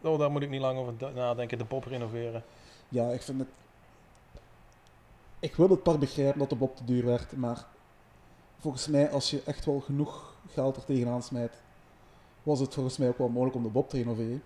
[0.00, 1.58] Oh, daar moet ik niet lang over nadenken.
[1.58, 2.42] De Bob renoveren.
[2.88, 3.48] Ja, ik vind het...
[5.40, 7.66] Ik wil het park begrijpen dat de Bob te duur werd, maar
[8.58, 11.62] volgens mij, als je echt wel genoeg geld er tegenaan smijt,
[12.44, 14.42] was het volgens mij ook wel mogelijk om de Bob te renoveren.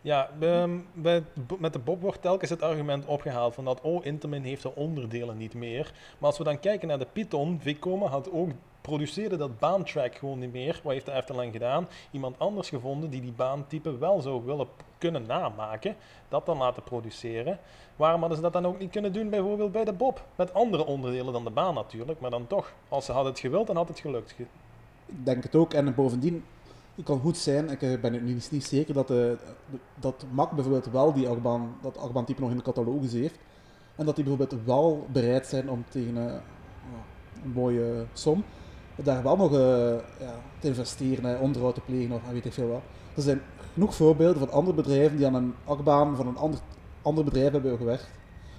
[0.00, 1.22] Ja, ehm, bij-
[1.58, 5.36] met de Bob wordt telkens het argument opgehaald van dat, oh, Intamin heeft de onderdelen
[5.36, 5.92] niet meer.
[6.18, 8.48] Maar als we dan kijken naar de Python, Vekoma had ook,
[8.80, 10.80] produceerde dat baantrack gewoon niet meer.
[10.82, 11.88] Wat heeft de Efteling gedaan?
[12.10, 14.66] Iemand anders gevonden die die baantype wel zou willen
[14.98, 15.96] kunnen namaken,
[16.28, 17.58] dat dan laten produceren.
[17.96, 20.24] Waarom hadden ze dat dan ook niet kunnen doen bijvoorbeeld bij de Bob?
[20.36, 22.72] Met andere onderdelen dan de baan natuurlijk, maar dan toch.
[22.88, 24.32] Als ze hadden het gewild, dan had het gelukt.
[24.32, 24.46] Ge-
[25.06, 25.74] Ik denk het ook.
[25.74, 26.44] En bovendien,
[26.96, 29.36] het kan goed zijn, ik eh, ben het niet, niet zeker, dat, de,
[30.00, 33.38] dat Mac bijvoorbeeld wel die achtbaan, dat achtbaantype nog in de catalogus heeft.
[33.96, 36.34] En dat die bijvoorbeeld wel bereid zijn om tegen eh,
[37.44, 38.44] een mooie som
[39.04, 42.68] daar wel nog eh, ja, te investeren, eh, onderhoud te plegen of weet ik veel
[42.68, 42.82] wat.
[43.16, 43.40] Er zijn
[43.72, 46.60] genoeg voorbeelden van andere bedrijven die aan een achtbaan van een ander,
[47.02, 48.08] ander bedrijf hebben gewerkt.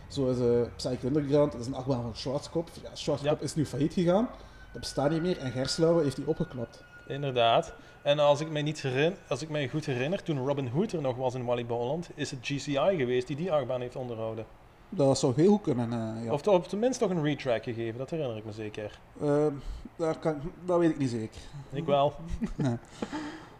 [0.07, 2.79] Zoals uh, Psycho Underground, dat is een achtbaan van Schwarzkopf.
[2.83, 3.45] Ja, Schwarzkopf Ja.
[3.45, 4.29] is nu failliet gegaan.
[4.71, 5.37] Dat bestaat niet meer.
[5.37, 6.83] En Gerslauer heeft die opgeklapt.
[7.07, 7.73] Inderdaad.
[8.01, 11.01] En als ik mij, niet herin, als ik mij goed herinner, toen Robin Hood er
[11.01, 14.45] nog was in Wally Bowland, is het GCI geweest die die achtbaan heeft onderhouden.
[14.89, 15.91] Dat zou heel goed kunnen.
[16.17, 16.31] eh, ja.
[16.31, 18.99] Of to- op tenminste nog een retrack gegeven, dat herinner ik me zeker.
[19.21, 19.53] Ehm,
[19.95, 21.41] daar kan, dat weet ik niet zeker.
[21.71, 22.13] Ik wel.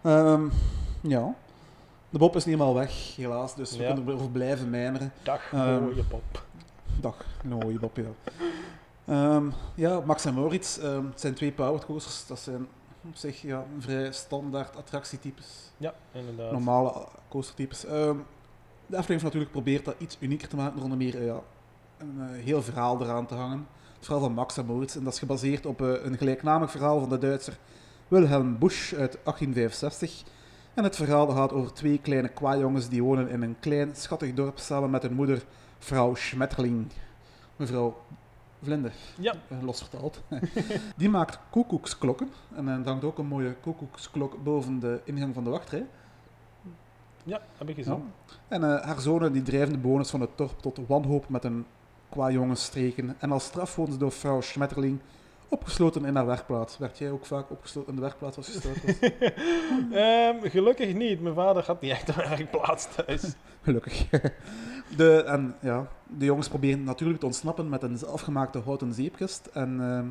[0.02, 0.48] Ehm,
[1.02, 1.36] ja.
[2.10, 3.56] De Bob is niet helemaal weg, helaas.
[3.56, 5.12] Dus we kunnen erover blijven mijmeren.
[5.24, 6.44] Dag, Ehm, mooie pop.
[7.02, 9.42] Dag, mooie Bob, ja.
[9.76, 12.28] Ja, Max en Moritz ehm, het zijn twee powered coasters.
[12.28, 12.68] Dat zijn
[13.08, 15.72] op zich ja, vrij standaard attractietypes.
[15.78, 16.52] Ja, inderdaad.
[16.52, 17.86] normale coastertypes.
[17.86, 18.18] Ehm
[18.88, 21.42] de Efteling heeft natuurlijk geprobeerd dat iets unieker te maken door onder meer ja,
[21.98, 23.68] een eh, heel verhaal eraan te hangen.
[23.96, 24.96] Het verhaal van Max en Moritz.
[24.96, 27.58] En dat is gebaseerd op eh, een gelijknamig verhaal van de Duitser
[28.08, 30.24] Wilhelm Busch uit 1865.
[30.74, 34.58] En het verhaal gaat over twee kleine kwajongens die wonen in een klein schattig dorp
[34.58, 35.44] samen met hun moeder,
[35.80, 36.88] vrouw Schmetterling.
[37.56, 38.02] Mevrouw
[38.64, 40.24] Vlinder, Ja, eh, los vertaald.
[40.98, 42.30] die maakt koekoeksklokken.
[42.56, 45.86] En er hangt ook een mooie koekoeksklok boven de ingang van de wachtrij.
[47.24, 48.12] ja, heb ik gezien.
[48.48, 51.66] En eh, haar zonen die drijven de bewoners van het dorp tot wanhoop met een
[52.10, 53.16] qua jongensstreken.
[53.20, 55.00] En als straf worden ze door vrouw Schmetterling
[55.50, 56.78] opgesloten in haar werkplaats.
[56.78, 59.00] Werd jij ook vaak opgesloten in de werkplaats als je was?
[59.92, 61.22] Ehm, gelukkig niet.
[61.22, 63.34] Mijn vader had niet echt een werkplaats thuis.
[63.64, 64.06] Gelukkig.
[64.98, 69.46] De, en, ja, de jongens proberen natuurlijk te ontsnappen met een zelfgemaakte houten zeepkist.
[69.54, 70.06] En, ehm,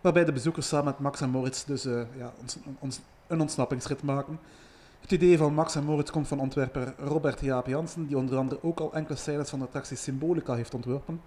[0.00, 4.02] waarbij de bezoekers samen met Max en Moritz dus eh, ja, ons, ons- een ontsnappingsrit
[4.02, 4.38] maken.
[5.00, 8.62] Het idee van Max en Moritz komt van ontwerper Robert Jaap Jansen, die onder andere
[8.62, 11.20] ook al enkele scènes van de attractie Symbolica heeft ontworpen.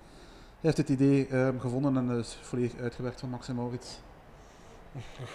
[0.61, 3.79] Hij heeft het idee ehm, gevonden en is volledig uitgewerkt van Max en.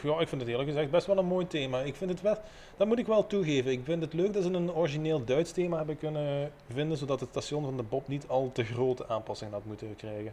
[0.02, 1.80] Ja, ik vind het eerlijk gezegd best wel een mooi thema.
[1.80, 2.38] Ik vind het wel,
[2.76, 3.72] dat moet ik wel toegeven.
[3.72, 7.28] Ik vind het leuk dat ze een origineel Duits thema hebben kunnen vinden, zodat het
[7.28, 10.32] station van de Bob niet al te grote aanpassingen had moeten krijgen.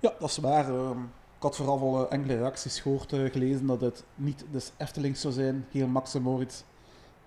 [0.00, 0.68] Ja, dat is waar.
[0.68, 1.00] Ehm,
[1.36, 5.16] ik had vooral al eh, enkele reacties gehoord, eh, gelezen dat het niet dus Efteling
[5.16, 6.62] zou zijn, heel Max en Moritz.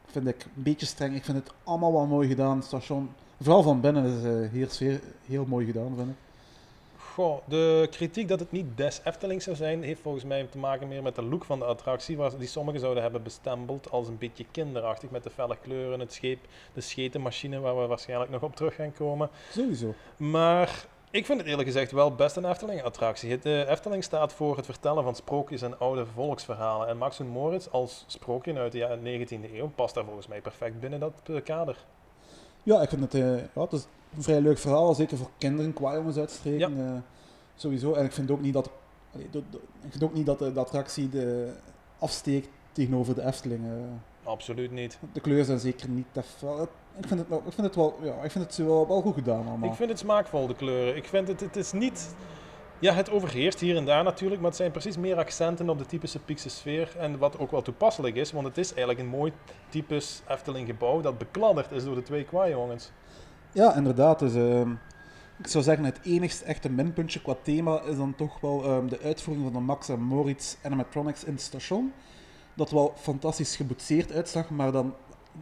[0.06, 1.16] Vind ik een beetje streng.
[1.16, 2.64] Ik vind het allemaal wel mooi gedaan.
[2.64, 3.10] Station,
[3.40, 6.16] vooral van binnen, is eh, heel sfeer, heel mooi gedaan, vind ik.
[7.13, 10.88] Goh, de kritiek dat het niet des Efteling zou zijn, heeft volgens mij te maken
[10.88, 14.17] meer met de look van de attractie, waar, die sommigen zouden hebben bestempeld als een
[14.17, 16.39] beetje kinderachtig met de felle kleuren, het scheep,
[16.74, 19.30] de schetenmachine, waar we waarschijnlijk nog op terug gaan komen.
[19.50, 19.93] Sowieso.
[20.17, 23.39] Maar ik vind het eerlijk gezegd wel best een Efteling-attractie.
[23.39, 26.88] De Efteling staat voor het vertellen van sprookjes en oude volksverhalen.
[26.88, 30.80] En Max en Moritz als sprookje uit de 19e eeuw past daar volgens mij perfect
[30.80, 31.78] binnen dat eh, kader.
[32.63, 35.74] Ja, ik vind het, uh, ja, het is een vrij leuk verhaal, zeker voor kinderen,
[35.74, 36.78] qua jongens uitstreken.
[36.78, 36.84] Ja.
[36.84, 37.00] Uh,
[37.56, 37.93] sowieso.
[37.93, 38.69] En ik vind ook niet dat,
[39.13, 41.54] allee, do, do, ik vind ook niet dat de, de attractie de
[42.00, 43.62] afsteekt tegenover de Efteling.
[44.24, 44.97] Absoluut niet.
[45.13, 46.62] De kleuren zijn zeker niet te fel.
[46.97, 49.13] Ik vind het, wel, ik vind het, wel, ja, ik vind het wel, wel goed
[49.13, 49.69] gedaan allemaal.
[49.69, 50.95] Ik vind het smaakvol, de kleuren.
[50.95, 52.15] Ik vind het, het is niet...
[52.82, 55.86] Ja, het overheerst hier en daar natuurlijk, maar het zijn precies meer accenten op de
[55.86, 56.96] typische Piekse sfeer.
[56.98, 59.34] En wat ook wel toepasselijk is, want het is eigenlijk een mooi
[59.70, 62.91] typisch Efteling gebouw dat bekladderd is door de twee kwajongens.
[63.52, 64.20] Ja, inderdaad.
[64.20, 64.62] Dus, uh,
[65.38, 69.00] ik zou zeggen, het enigste echte minpuntje qua thema is dan toch wel um, de
[69.00, 71.94] uitvoering van de Max en Moritz animatronics in het station.
[72.54, 74.94] Dat wel fantastisch geboetseerd uitzag, maar dan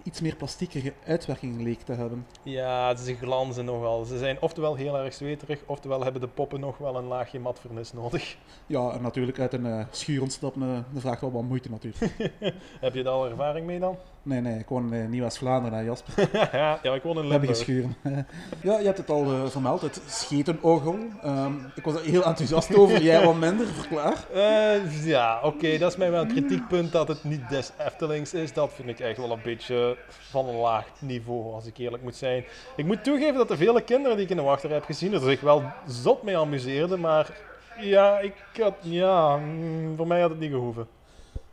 [0.04, 2.26] iets meer plastieke uitwerking leek te hebben.
[2.44, 4.06] Ja, ze glanzen nogal.
[4.06, 7.94] Ze zijn oftewel heel erg zweterig, oftewel hebben de poppen nog wel een laagje matvernis
[7.94, 8.38] nodig.
[8.66, 12.32] Ja, en natuurlijk uit een uh, schuur ontsnappen, uh, dat vraagt wel wat moeite natuurlijk.
[12.80, 13.98] Heb je daar al ervaring mee dan?
[14.24, 16.30] Nee, nee, ik woon in Nieuw-West-Vlaanderen, Jasper.
[16.52, 17.28] ja, ja, ik woon in Limburg.
[17.28, 17.96] We hebben geschuren.
[18.72, 20.98] ja, je hebt het al uh, vermeld, het schetenorgel.
[21.26, 24.26] Um, ik was er heel enthousiast over, jij wat minder, verklaar.
[24.34, 28.34] Uh, ja, oké, okay, dat is mij wel een kritiekpunt dat het niet des Eftelings
[28.34, 28.54] is.
[28.54, 32.16] Dat vind ik echt wel een beetje van een laag niveau, als ik eerlijk moet
[32.16, 32.44] zijn.
[32.76, 35.20] Ik moet toegeven dat de vele kinderen die ik in de wachter heb gezien, er
[35.20, 37.38] zich wel zot mee amuseerden, maar
[37.80, 40.88] ja, ik had, ja, mm, voor mij had het niet gehoeven.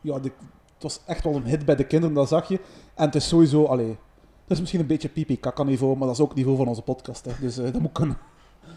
[0.00, 0.30] Ja, de,
[0.76, 2.60] het was echt wel een hit bij de kinderen, dat zag je.
[2.94, 3.88] En het is sowieso, allee,
[4.42, 6.82] het is misschien een beetje pipi niveau, maar dat is ook het niveau van onze
[6.82, 7.32] podcast, hè.
[7.40, 8.18] dus uh, dat moet kunnen.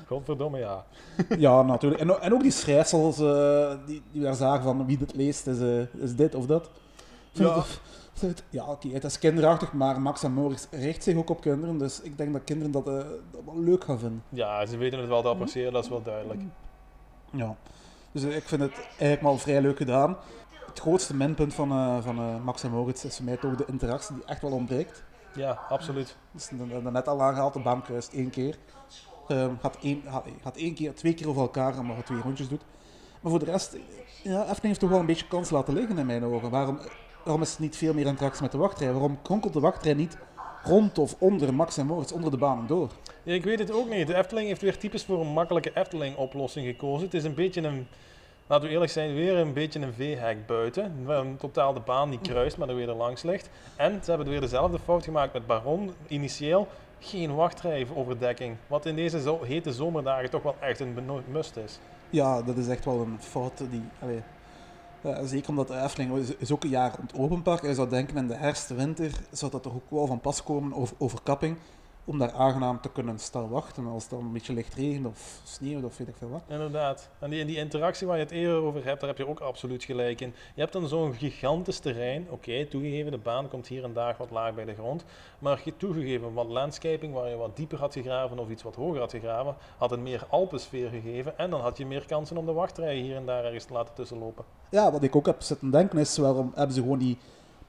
[0.07, 0.85] Godverdomme, ja.
[1.37, 2.01] ja, natuurlijk.
[2.01, 5.59] En, en ook die schrijfsels uh, die, die we zagen van wie dit leest, is,
[5.59, 6.69] uh, is dit of dat.
[7.31, 7.63] Ja.
[8.49, 11.77] Ja, oké, okay, het is kinderachtig, maar Max en Moritz richt zich ook op kinderen,
[11.77, 13.05] dus ik denk dat kinderen dat, dat
[13.45, 14.23] wel leuk gaan vinden.
[14.29, 16.41] Ja, ze weten het wel te appreciëren, dat is wel duidelijk.
[17.31, 17.55] Ja,
[18.11, 20.17] dus ik vind het eigenlijk wel vrij leuk gedaan
[20.69, 23.65] het grootste minpunt van, uh, van uh, Max en Moritz is voor mij toch de
[23.67, 25.03] interactie die echt wel ontbreekt.
[25.35, 26.15] Ja, absoluut.
[26.31, 26.49] Dus
[26.91, 28.57] net al aangehaald, de baan kruist één keer.
[29.27, 30.03] Um, gaat, één,
[30.41, 32.61] gaat één keer, twee keer over elkaar, omdat je twee rondjes doet.
[33.21, 33.77] Maar voor de rest,
[34.23, 36.49] ja, Efteling heeft toch wel een beetje kans laten liggen in mijn ogen.
[36.49, 36.79] Waarom,
[37.23, 38.91] waarom is het niet veel meer interactie met de wachtrij?
[38.91, 40.17] Waarom kronkelt de wachtrij niet
[40.63, 42.89] rond of onder Max en Moritz, onder de banen door?
[43.23, 44.07] Ja, ik weet het ook niet.
[44.07, 47.05] De Efteling heeft weer typisch voor een makkelijke Efteling-oplossing gekozen.
[47.05, 47.87] Het is een beetje een
[48.49, 51.07] laten we eerlijk zijn, weer een beetje een V-hek buiten.
[51.37, 53.49] Totaal de baan die kruist, maar er weer er langs ligt.
[53.75, 55.93] En ze hebben weer dezelfde fout gemaakt met Baron.
[56.07, 56.67] Initieel
[56.99, 58.55] geen wachtrijoverdekking.
[58.67, 60.97] Wat in deze zo hete zomerdagen toch wel echt een
[61.31, 61.79] must is.
[62.09, 63.83] Ja, dat is echt wel een fout die...
[63.99, 64.21] Allee,
[65.23, 67.61] zeker omdat de Efteling is, ook een jaar rond openpark.
[67.61, 70.73] Je zou denken in de herfst, winter zou dat toch ook wel van pas komen
[70.73, 71.57] over overkapping
[72.09, 75.41] om daar aangenaam te kunnen staan wachten als het dan een beetje licht regent of
[75.43, 76.43] sneeuwt of weet ik veel wat.
[76.47, 77.09] Inderdaad.
[77.19, 79.83] En die, die interactie waar je het eerder over hebt, daar heb je ook absoluut
[79.83, 80.33] gelijk in.
[80.55, 82.27] Je hebt dan zo'n gigantisch terrein.
[82.29, 85.03] Oké, toegegeven, de baan komt hier en daar wat laag bij de grond.
[85.39, 88.99] Maar je toegegeven wat landscaping, waar je wat dieper had gegraven of iets wat hoger
[88.99, 91.37] had gegraven, had een meer Alpensfeer gegeven.
[91.37, 93.93] En dan had je meer kansen om de wachtrijen hier en daar ergens te laten
[93.93, 94.45] tussenlopen.
[94.69, 97.17] Ja, wat ik ook heb zitten denken is, waarom hebben ze gewoon die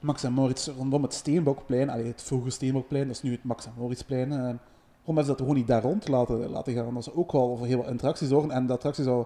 [0.01, 3.65] Max en Moritz rondom het Steenbokplein, allee, het vroege Steenbokplein, dat is nu het Max
[3.65, 4.27] en Moritzplein.
[4.27, 4.59] Uh, waarom
[5.05, 6.93] hebben ze dat gewoon niet daar rond laten, laten gaan?
[6.93, 8.51] Dat ze ook wel voor heel wat interactie zorgen.
[8.51, 9.25] En de attractie zou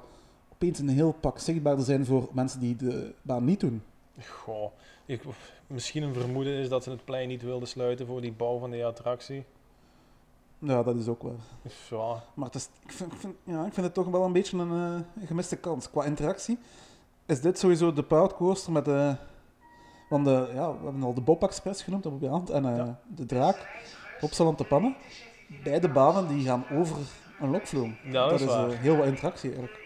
[0.53, 3.83] opeens een heel pak zichtbaarder zijn voor mensen die de baan niet doen.
[4.19, 4.71] Goh,
[5.05, 5.21] ik,
[5.67, 8.71] misschien een vermoeden is dat ze het plein niet wilden sluiten voor die bouw van
[8.71, 9.45] die attractie.
[10.59, 11.35] Ja, dat is ook wel.
[11.89, 12.23] Ja.
[12.33, 14.57] Maar het is, ik, vind, ik, vind, ja, ik vind het toch wel een beetje
[14.57, 15.89] een, uh, gemiste kans.
[15.89, 16.57] Qua interactie
[17.25, 19.15] is dit sowieso de powercoaster met de
[20.09, 22.99] want de, ja, we hebben al de Bob Express genoemd op je hand en ja.
[23.15, 23.67] de Draak,
[24.21, 24.95] Opsaland te Pannen.
[25.63, 26.97] Beide banen die gaan over
[27.39, 27.97] een lokvloem.
[28.03, 29.83] Ja, dat, dat is, is uh, heel wat interactie eigenlijk.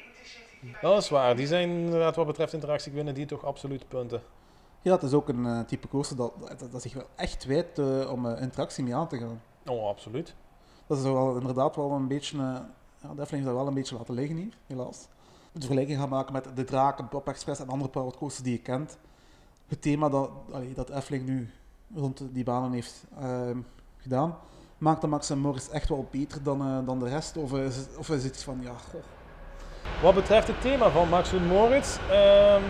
[0.82, 1.36] Dat is waar.
[1.36, 4.22] Die zijn inderdaad wat betreft interactie winnen die toch absoluut punten.
[4.82, 7.80] Ja, het is ook een uh, type coaster dat, dat, dat, zich wel echt wijdt
[8.08, 9.42] om interactie mee aan te gaan.
[9.66, 10.36] Oh, absoluut.
[10.88, 12.38] Dat is wel, inderdaad wel een beetje...
[13.02, 15.08] ja, de Efteling dat wel een beetje laten liggen hier, helaas.
[15.52, 18.54] De vergelijking gaan maken met de Draak, de Bob Express en andere powered coasters die
[18.54, 18.98] je kent
[19.70, 21.50] het thema dat, allee, dat nu
[21.96, 23.50] rond die banen heeft uh,
[23.98, 24.38] gedaan,
[24.78, 27.38] maakt de Max en Morris echt wel beter dan, uh, dan de rest?
[27.38, 29.02] Of is, of is het van, ja, goh.
[30.02, 32.64] Wat betreft het thema van Max en Moritz, um,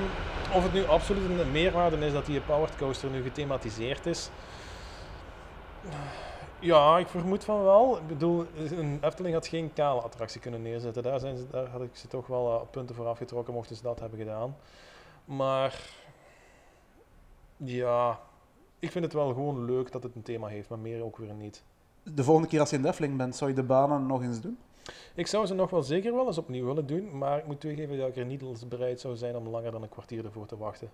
[0.54, 4.30] of het nu absoluut een meerwaarde is dat die Powered Coaster nu gethematiseerd is,
[6.60, 7.98] Ja, ik vermoed van wel.
[7.98, 11.04] Ik bedoel, een Efteling had geen kale attractie kunnen neerzetten.
[11.04, 13.82] Daar, zijn ze, daar had ik ze toch wel uh, punten voor afgetrokken mochten ze
[13.82, 14.56] dat hebben gedaan.
[15.26, 15.80] Maar
[17.64, 18.20] ja,
[18.80, 21.34] ik vind het wel gewoon leuk dat het een thema heeft, maar meer ook weer
[21.34, 21.64] niet.
[22.04, 24.42] De volgende keer als je in de Efteling bent, zou je de banen nog eens
[24.42, 24.58] doen?
[25.16, 27.98] Ik zou ze nog wel zeker wel eens opnieuw willen doen, maar ik moet toegeven
[27.98, 30.90] dat ik er niet bereid zou zijn om langer dan een kwartier ervoor te wachten.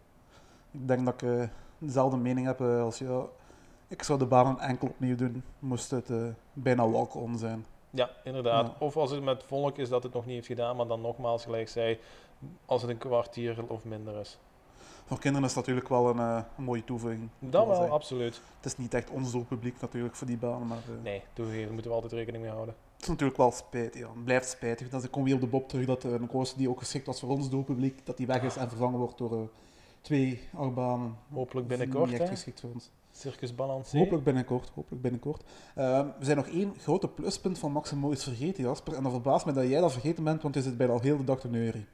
[0.71, 1.43] Ik denk dat ik uh,
[1.77, 3.25] dezelfde mening heb uh, als je.
[3.87, 7.65] Ik zou de banen enkel opnieuw doen, moest het uh, bijna walk-on zijn.
[7.89, 8.67] Ja, inderdaad.
[8.67, 8.75] Ja.
[8.79, 11.43] Of als het met volk is dat het nog niet heeft gedaan, maar dan nogmaals
[11.43, 11.99] gelijk zei,
[12.65, 14.39] als het een kwartier of minder is.
[15.05, 17.29] Voor kinderen is het natuurlijk wel een, uh, een mooie toevoeging.
[17.39, 18.41] Dat wel, absoluut.
[18.55, 20.77] Het is niet echt ons doelpubliek natuurlijk voor die banen, maar...
[20.77, 22.75] Uh, nee, toegeven, daar moeten we altijd rekening mee houden.
[22.93, 24.07] Het is natuurlijk wel spijtig, ja.
[24.07, 24.89] Het blijft spijtig.
[24.89, 27.19] Dat ik kom weer op de bob terug dat een coaster die ook geschikt was
[27.19, 29.49] voor ons doelpubliek, dat die weg is en vervangen wordt door
[30.01, 31.15] twee achtbanen.
[31.33, 32.91] Hopelijk binnenkort, Niet echt geschikt voor ons.
[33.11, 33.97] Circus Balance.
[33.97, 35.43] Hopelijk binnenkort, hopelijk binnenkort.
[35.77, 38.93] Uh, we zijn nog één grote pluspunt van Max en Morris vergeten, Jasper.
[38.93, 41.17] En dat verbaast me dat jij dat vergeten bent, want je zit bijna al heel
[41.17, 41.87] de dag te neuren.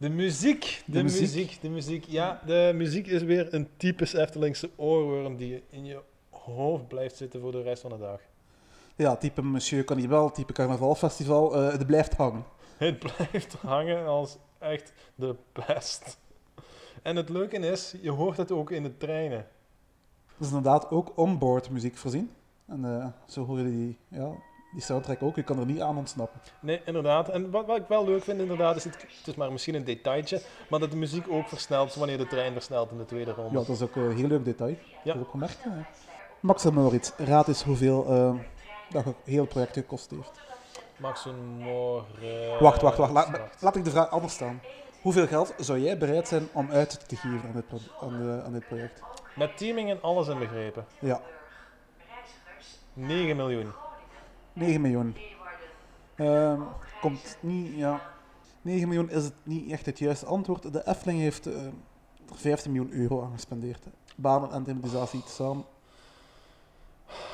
[0.00, 1.20] De muziek, de, de muziek.
[1.20, 1.60] muziek.
[1.60, 2.04] de muziek.
[2.04, 7.40] Ja, de muziek is weer een typisch Eftelingse oorworm die in je hoofd blijft zitten
[7.40, 8.20] voor de rest van de dag.
[8.96, 12.44] Ja, type Monsieur Cannibal, type Carnavalfestival, uh, het blijft hangen.
[12.76, 16.18] Het blijft hangen als echt de pest.
[17.02, 19.46] En het leuke is, je hoort het ook in de treinen.
[20.26, 22.30] Het is inderdaad ook onboard muziek voorzien.
[22.66, 24.32] En uh, zo hoor je die, ja,
[24.72, 25.36] die soundtrack ook.
[25.36, 26.40] Je kan er niet aan ontsnappen.
[26.60, 27.28] Nee, inderdaad.
[27.28, 29.84] En wat, wat ik wel leuk vind, inderdaad, is het, het is maar misschien een
[29.84, 33.58] detailtje, maar dat de muziek ook versnelt wanneer de trein versnelt in de tweede ronde.
[33.58, 34.76] Ja, dat is ook een heel leuk detail.
[35.04, 35.12] Ja.
[35.12, 35.58] Dat ook gemerkt.
[36.40, 38.34] Max en Moritz, raad eens hoeveel uh,
[38.90, 40.40] dat het hele project gekost heeft.
[40.96, 42.60] Max en Moritz...
[42.60, 43.12] Wacht, wacht, wacht.
[43.12, 44.60] La, laat ik de vraag anders staan.
[45.02, 48.52] Hoeveel geld zou jij bereid zijn om uit te geven aan dit, aan de, aan
[48.52, 49.02] dit project?
[49.36, 50.86] Met teaming en alles inbegrepen?
[50.98, 51.20] Ja.
[52.92, 53.72] 9 miljoen.
[54.60, 55.16] 9 miljoen.
[56.16, 56.60] Uh,
[57.00, 58.00] komt niet, ja.
[58.62, 60.72] 9 miljoen is het niet echt het juiste antwoord.
[60.72, 61.54] De Efteling heeft uh,
[62.32, 63.86] 15 miljoen euro aan gespendeerd.
[64.16, 65.64] Banen en thematisatie samen.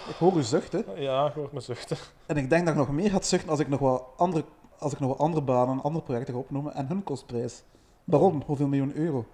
[0.09, 0.85] Ik hoor u zuchten.
[1.01, 1.97] Ja, ik hoor me zuchten.
[2.27, 4.45] En ik denk dat ik nog meer had zuchten als ik nog wat andere,
[4.79, 7.63] als ik nog wat andere banen, andere projecten ga opnoemen en hun kostprijs.
[8.05, 9.27] Baron, hoeveel miljoen euro?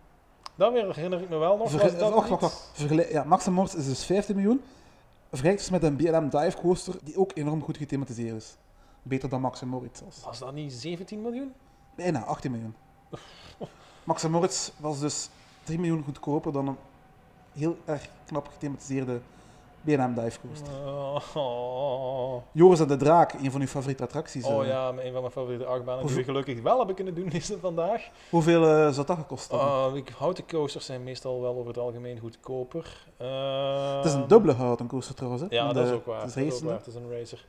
[0.55, 1.71] Dat weer herinner ik me wel nog.
[1.71, 2.71] Verge dat wacht, wacht, wacht.
[2.73, 4.63] Vergelijk, ja, Max is dus 15 miljoen.
[5.33, 8.57] Vergelijk dus met een BLM Dive Coaster die ook enorm goed gethematiseerd is.
[9.03, 10.23] Beter dan Max Moritz zelfs.
[10.23, 11.53] Was dat niet 17 miljoen?
[11.95, 12.75] Bijna, 18 miljoen.
[14.05, 15.29] Max Moritz was dus
[15.63, 16.77] 3 miljoen goedkoper dan een
[17.53, 19.21] heel erg knap gethematiseerde
[19.83, 20.73] BNM Dive Coaster.
[21.35, 22.43] Oh.
[22.53, 24.45] Joris en de Draak, een van uw favoriete attracties.
[24.45, 27.53] Oh ja, een van mijn favoriete achtbanen die we gelukkig wel hebben kunnen doen is
[27.61, 28.09] vandaag.
[28.31, 29.69] Hoeveel uh, zou dat gekost hebben?
[29.69, 33.07] Uh, ik, houten coasters zijn meestal wel over het algemeen goedkoper.
[33.21, 35.43] Uh, het is een dubbele houten coaster trouwens.
[35.43, 35.49] Hè?
[35.51, 36.21] Ja, de, dat is ook waar.
[36.21, 36.77] Het is, dat is, ook waar.
[36.77, 37.45] Het is een racer.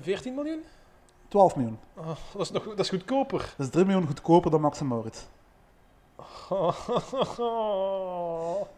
[0.00, 0.62] 14 miljoen?
[1.28, 1.78] 12 miljoen.
[1.96, 3.54] Oh, dat, is nog, dat is goedkoper.
[3.56, 5.24] Dat is 3 miljoen goedkoper dan Max Moritz.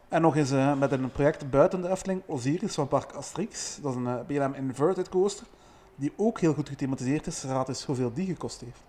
[0.09, 3.79] En nog eens uh, met een project buiten de Efteling, Osiris van Park Asterix.
[3.83, 5.47] Dat is een uh, BLM Inverted Coaster,
[5.97, 7.43] die ook heel goed gethematiseerd is.
[7.43, 8.83] Raad eens hoeveel die gekost heeft.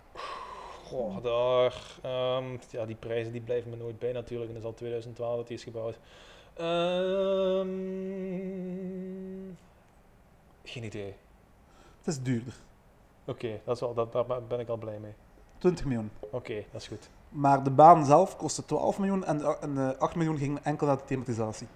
[0.85, 1.99] Goh, daar,
[2.37, 4.47] um, ja, die prijzen die blijven me nooit bij natuurlijk.
[4.47, 5.99] En dat is al 2012 dat die is gebouwd.
[6.61, 7.67] Um,
[10.63, 11.15] geen idee.
[11.97, 12.53] Het is duurder.
[13.25, 15.13] Oké, okay, dat is dat, daar ben ik al blij mee.
[15.57, 16.11] 20 miljoen.
[16.19, 17.09] Oké, okay, dat is goed.
[17.35, 20.87] Maar de baan zelf kostte 12 miljoen en, de, en de 8 miljoen ging enkel
[20.87, 21.67] naar de thematisatie.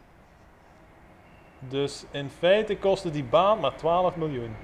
[1.60, 4.56] Dus in feite kostte die baan maar 12 miljoen.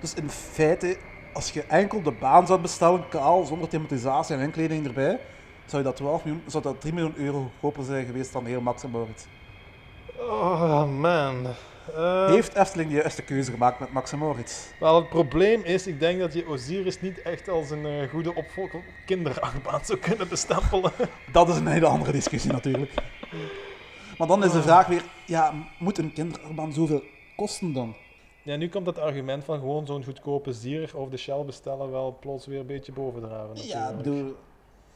[0.00, 0.98] Dus in feite,
[1.32, 5.20] als je enkel de baan zou bestellen, kaal, zonder thematisatie en inkleding erbij,
[5.66, 8.60] zou, je dat 12 miljoen, zou dat 3 miljoen euro goedkoper zijn geweest dan heel
[8.60, 9.24] Max en Moritz.
[10.18, 11.46] Oh man.
[11.96, 14.66] Uh, Heeft Efteling de juiste keuze gemaakt met Max en Moritz?
[14.80, 18.34] Wel, het probleem is, ik denk dat je Osiris niet echt als een uh, goede
[18.34, 18.70] opvolg
[19.06, 20.92] kinderachtbaan zou kunnen bestempelen.
[21.32, 22.92] Dat is een hele andere discussie natuurlijk.
[24.18, 27.02] Maar dan is de vraag weer, ja, moet een kinderachtbaan zoveel
[27.36, 27.94] kosten dan?
[28.42, 32.16] Ja, nu komt het argument van gewoon zo'n goedkope zier of de Shell bestellen wel
[32.20, 33.54] plots weer een beetje bovendraven.
[33.54, 33.72] Natuurlijk.
[33.72, 34.36] Ja, ik bedoel,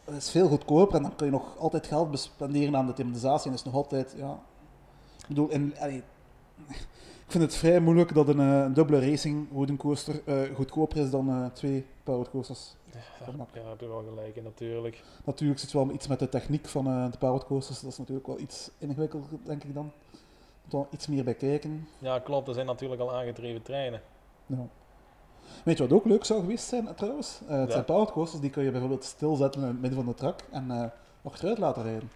[0.05, 3.49] het is veel goedkoper en dan kun je nog altijd geld bespenderen aan de thematisatie
[3.49, 4.39] en is nog altijd, ja...
[5.21, 6.03] Ik bedoel, in, allee,
[7.27, 11.11] ik vind het vrij moeilijk dat een, een dubbele racing wooden coaster uh, goedkoper is
[11.11, 12.75] dan uh, twee powered coasters.
[12.93, 15.03] Ja, daar heb je wel gelijk in, natuurlijk.
[15.25, 17.81] Natuurlijk zit wel iets met de techniek van uh, de powered coasters.
[17.81, 19.93] Dat is natuurlijk wel iets ingewikkelder, denk ik dan.
[20.63, 21.89] Moet wel iets meer bij kijken.
[21.99, 22.49] Ja, klopt.
[22.49, 24.01] Er zijn natuurlijk al aangedreven treinen.
[24.47, 24.67] Ja.
[25.65, 27.41] Weet je wat ook leuk zou geweest zijn trouwens?
[27.47, 27.71] het ja.
[27.71, 30.93] zijn powered coasters die kun je bijvoorbeeld stilzetten in het midden van de track en
[31.23, 32.11] achteruit laten rijden.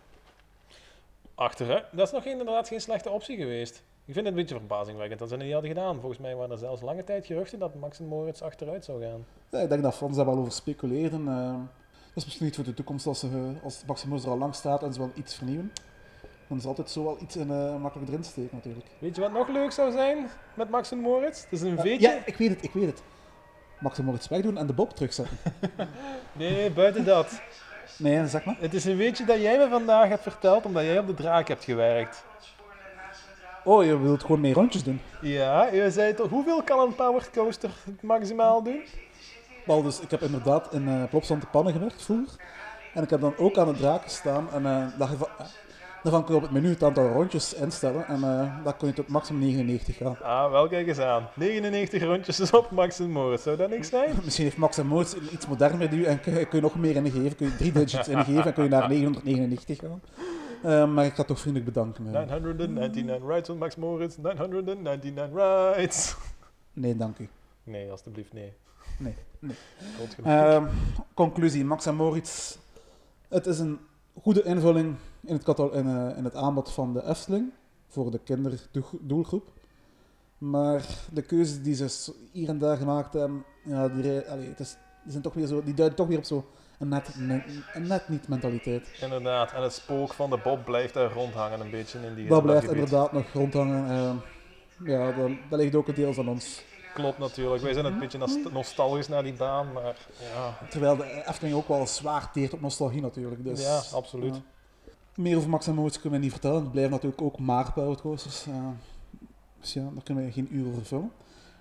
[1.34, 1.84] Achteruit.
[1.92, 3.82] Dat is nog inderdaad geen slechte optie geweest.
[4.04, 6.00] Ik vind het een beetje verbazingwekkend dat ze het niet hadden gedaan.
[6.00, 9.24] Volgens mij waren er zelfs lange tijd geruchten dat Max en Moritz achteruit zou gaan.
[9.50, 11.28] Ja, ik denk dat Frans daar wel over speculeerden.
[11.28, 11.52] eh.
[12.08, 14.38] dat is misschien niet voor de toekomst als, ze, eh, als Max Moritz er al
[14.38, 15.72] lang staat en ze wel iets vernieuwen.
[16.48, 18.86] Dan is altijd zo wel iets in, eh, makkelijk erin steken natuurlijk.
[18.98, 21.42] Weet je wat nog leuk zou zijn met Max en Moritz?
[21.42, 22.08] Het is een Ja, veetje.
[22.08, 23.02] ja, ik weet het, ik weet het.
[23.80, 25.36] Max en Moritz wegdoen en de Bob terugzetten.
[26.32, 27.40] Nee, buiten dat.
[27.98, 28.56] Nee, zeg maar.
[28.58, 31.48] Het is een weetje dat jij me vandaag hebt verteld omdat jij op de draak
[31.48, 32.24] hebt gewerkt.
[33.64, 35.00] Oh, je wilt gewoon meer rondjes doen.
[35.20, 37.70] Ja, je zei toch, hoeveel kan een powered coaster
[38.00, 38.80] maximaal doen?
[39.66, 42.34] Wel, dus ik heb inderdaad in uh, de pannen gewerkt vroeger.
[42.94, 44.48] En ik heb dan ook aan de draak gestaan.
[44.52, 45.44] En eh dat je van- eh,
[46.02, 48.06] daarvan kun je op het menu het aantal rondjes instellen.
[48.06, 50.16] En eh dan kun je tot maximum 99 gaan.
[50.22, 51.28] Ah, wel kijk eens aan.
[51.34, 53.42] 99 rondjes is op Max en Moritz.
[53.42, 54.14] Zou dat niks zijn?
[54.24, 56.96] Misschien heeft Max en Moritz iets modern menu en kun je, kun je nog meer
[56.96, 57.36] ingeven.
[57.36, 60.00] Kun je drie digits ingeven en kun je naar 999 gaan.
[60.62, 62.06] Eh, maar ik ga toch vriendelijk bedanken.
[62.06, 62.12] eh.
[62.12, 65.30] 999 rides on Max Moritz, 999
[65.76, 66.16] rides.
[66.72, 67.28] Nee, dank u.
[67.64, 68.52] Nee, alstublieft nee.
[68.98, 69.56] Nee, nee.
[70.24, 70.66] Ehm,
[71.14, 72.56] conclusie, Max en Moritz.
[73.28, 73.78] Het is een
[74.22, 77.52] goede invulling in het, in, eh, in het aanbod van de Efteling
[77.88, 79.48] voor de kinderdoelgroep.
[80.38, 84.76] Maar de keuzes die ze hier en daar gemaakt hebben, ja, die, allee, het is,
[85.02, 86.24] die, zijn toch weer zo, die duiden toch weer op
[86.88, 88.88] net, een net niet mentaliteit.
[89.00, 92.42] Inderdaad, en het spook van de Bob blijft daar rondhangen een beetje in die Dat
[92.42, 92.82] blijft gebied.
[92.84, 93.90] inderdaad nog rondhangen.
[93.90, 94.16] ehm,
[94.90, 96.64] ja, dat, dat ligt ook een deels aan ons.
[96.94, 99.96] Klopt natuurlijk, wij zijn een beetje nost- nostalgisch naar die baan, maar
[100.34, 103.44] ja, Terwijl de Efteling ook wel zwaar teert op nostalgie natuurlijk.
[103.44, 104.34] Dus, ja absoluut.
[104.34, 104.40] ja.
[105.14, 106.60] Meer over Max en Moritz kunnen we niet vertellen.
[106.62, 108.46] Het blijven natuurlijk ook maar powered coasters.
[108.46, 108.54] eh,
[109.60, 111.12] dus ja, daar kunnen we geen uur over vullen.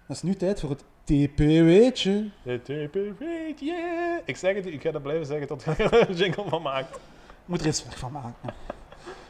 [0.07, 2.29] Het is nu tijd voor het TPW'tje.
[2.43, 3.19] Het TPV,
[3.59, 4.19] yeah!
[4.25, 6.95] Ik zeg het, ik ga dat blijven zeggen tot je er een jingle van maakt.
[6.95, 7.01] Ik
[7.45, 8.53] moet er eens weg van maken.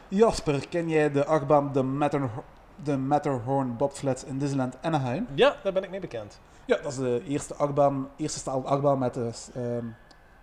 [0.08, 2.44] Jasper, ken jij de achtbaan de, Matterhorn,
[2.84, 5.26] de Matterhorn Bobsleds in Disneyland Anaheim?
[5.34, 6.40] Ja, daar ben ik mee bekend.
[6.64, 9.84] Ja, dat is de eerste achtbaan, eerste stalen achtbaan met de, ehm,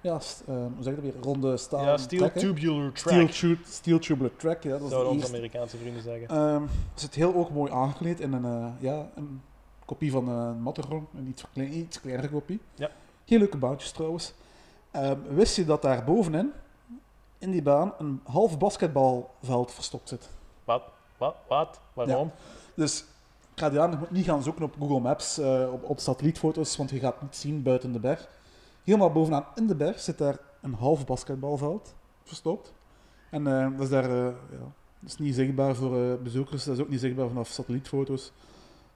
[0.02, 2.32] ja, ehm, hoe zeg je dat weer, ronde stalen ja, Steel.
[2.32, 5.28] Tubular Steel, Track, tu- steel tubular track, ja, dat zouden onze.
[5.28, 6.28] Amerikaanse vrienden zeggen.
[6.28, 9.42] Ehm zit heel ook mooi aangekleed in een, eh, ja, een
[9.88, 12.60] kopie van een Matterhorn, een iets, klein, iets kleinere kopie.
[12.76, 12.90] Ja.
[13.26, 14.34] Heel leuke baantjes trouwens.
[14.92, 16.52] Ehm, wist je dat daar bovenin,
[17.38, 20.30] in die baan, een half basketbalveld verstopt zit?
[20.64, 20.84] Wat?
[21.18, 21.36] Wat?
[21.48, 21.80] Wat?
[21.94, 22.32] Waarom?
[22.76, 23.00] Dus
[23.54, 26.00] ik ga die aan, je moet niet gaan zoeken op Google Maps, eh, op, op
[26.00, 28.28] satellietfoto's, want je gaat het niet zien buiten de berg.
[28.84, 32.74] Helemaal bovenaan in de berg zit daar een half basketbalveld verstopt.
[33.30, 36.76] En eh, dat is daar eh, ja, dat is niet zichtbaar voor eh, bezoekers, dat
[36.76, 38.32] is ook niet zichtbaar vanaf satellietfoto's.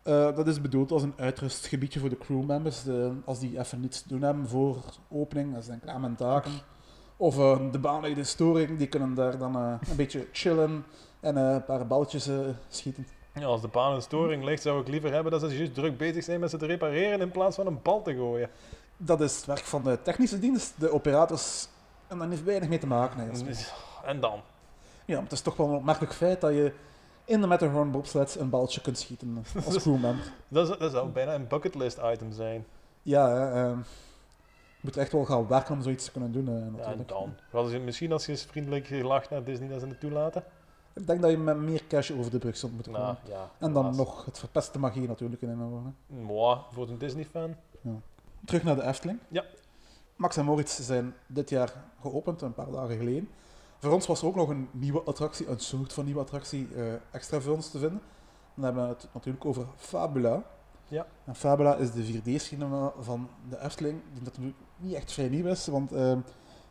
[0.03, 4.01] Eh, dat is bedoeld als een uitrustgebiedje voor de crewmembers, de, als die even niets
[4.01, 4.77] te doen hebben voor
[5.09, 6.51] opening, dat is dan klaar met taken.
[7.17, 10.85] Of eh, de baanlijden storing, die kunnen daar dan eh, een beetje chillen
[11.19, 12.29] en een paar balletjes
[12.69, 13.07] schieten.
[13.33, 15.97] Ja, als de baan een storing ligt, zou ik liever hebben dat ze juist druk
[15.97, 18.49] bezig zijn met ze te repareren in plaats van een bal te gooien.
[18.97, 21.67] Dat is het werk van de technische dienst, de operators,
[22.07, 23.31] en daar heeft weinig mee te maken.
[24.05, 24.41] En dan?
[25.05, 26.73] Ja, maar het is toch wel een opmerkelijk feit dat je
[27.31, 30.31] in de Matterhorn bobsleds een balletje kunt schieten als crewmember.
[30.47, 32.65] Dat, is- dat zou bijna een bucketlist item zijn.
[33.01, 36.47] Ja, ehm, je moet echt wel gaan werken om zoiets te kunnen doen.
[36.47, 37.09] eh, Ja, en natuurlijk.
[37.51, 37.69] dan?
[37.69, 40.43] Ze misschien als je eens vriendelijk gelacht naar Disney dat ze het toelaten?
[40.93, 43.07] Ik denk dat je met meer cash over de brug zult moeten komen.
[43.23, 43.49] Nou, ja.
[43.59, 45.95] en dan nog het verpeste magie natuurlijk in inhouden.
[46.07, 47.55] Moi, voor een Disney-fan.
[48.45, 49.19] Terug naar de Efteling.
[49.27, 49.43] Ja.
[50.15, 53.29] Max en Moritz zijn dit jaar geopend, een paar dagen geleden.
[53.81, 56.83] Voor ons was er ook nog een nieuwe attractie, een soort van nieuwe attractie, eh,
[57.11, 58.01] extra voor ons te vinden.
[58.55, 60.43] Dan hebben we het natuurlijk over Fabula.
[60.87, 61.07] Ja.
[61.25, 65.67] En Fabula is de 4D-cinema van de Efteling, die natuurlijk niet echt vrij nieuw is,
[65.67, 66.17] want eh,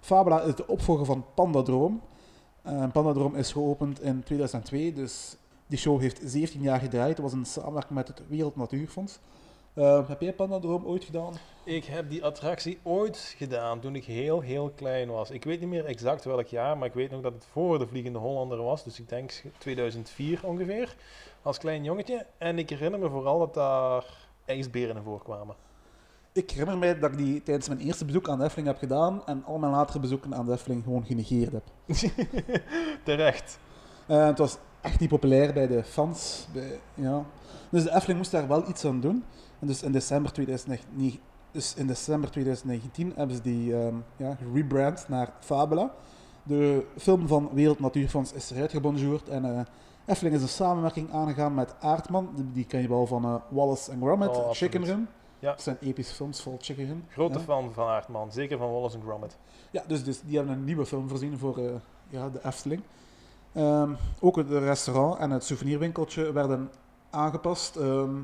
[0.00, 2.00] Fabula is de opvolger van Pandadroom.
[2.66, 7.08] Uh, Pandadroom is geopend in 2002, dus die show heeft 17 jaar gedraaid.
[7.08, 9.18] Het was een samenwerking met het Wereld Natuurfonds.
[9.74, 11.34] Eh, heb jij Pandadroom ooit gedaan?
[11.64, 15.30] Ik heb die attractie ooit gedaan toen ik heel, heel klein was.
[15.30, 17.86] Ik weet niet meer exact welk jaar, maar ik weet nog dat het voor de
[17.86, 18.84] Vliegende Hollander was.
[18.84, 20.96] Dus ik denk 2004 ongeveer,
[21.42, 22.26] als klein jongetje.
[22.38, 24.04] En ik herinner me vooral dat daar
[24.44, 25.54] ijsberen in voorkwamen.
[26.32, 29.26] Ik herinner mij dat ik die tijdens mijn eerste bezoek aan de Efteling heb gedaan
[29.26, 31.64] en al mijn latere bezoeken aan de Efteling gewoon genegeerd heb.
[33.04, 33.58] Terecht.
[34.06, 36.46] Eh, het was echt niet populair bij de fans.
[36.52, 37.24] Bij, ja.
[37.68, 39.24] Dus de Efteling moest daar wel iets aan doen.
[39.60, 45.04] En dus in december 2019, dus in december 2019 hebben ze die ehm ja, rebrand
[45.08, 45.90] naar Fabula.
[46.42, 49.66] De film van Wereld Natuurfonds is eruit gebonjourd en
[50.06, 52.50] Efteling is een samenwerking aangegaan met Aardman.
[52.52, 54.50] Die, ken je wel van eh, Wallace and Gromit, Oh.
[54.50, 55.08] Chicken Run.
[55.38, 55.50] Ja.
[55.50, 57.04] Dat zijn epische films vol Chicken Run.
[57.08, 57.44] Grote Ja.
[57.44, 59.36] fan van Aardman, zeker van Wallace en Gromit.
[59.70, 61.64] Ja, dus, dus die hebben een nieuwe film voorzien voor eh,
[62.08, 62.82] ja, de Efteling.
[63.52, 66.70] Ehm, ook het restaurant en het souvenirwinkeltje werden
[67.10, 67.76] aangepast.
[67.76, 68.14] Ehm,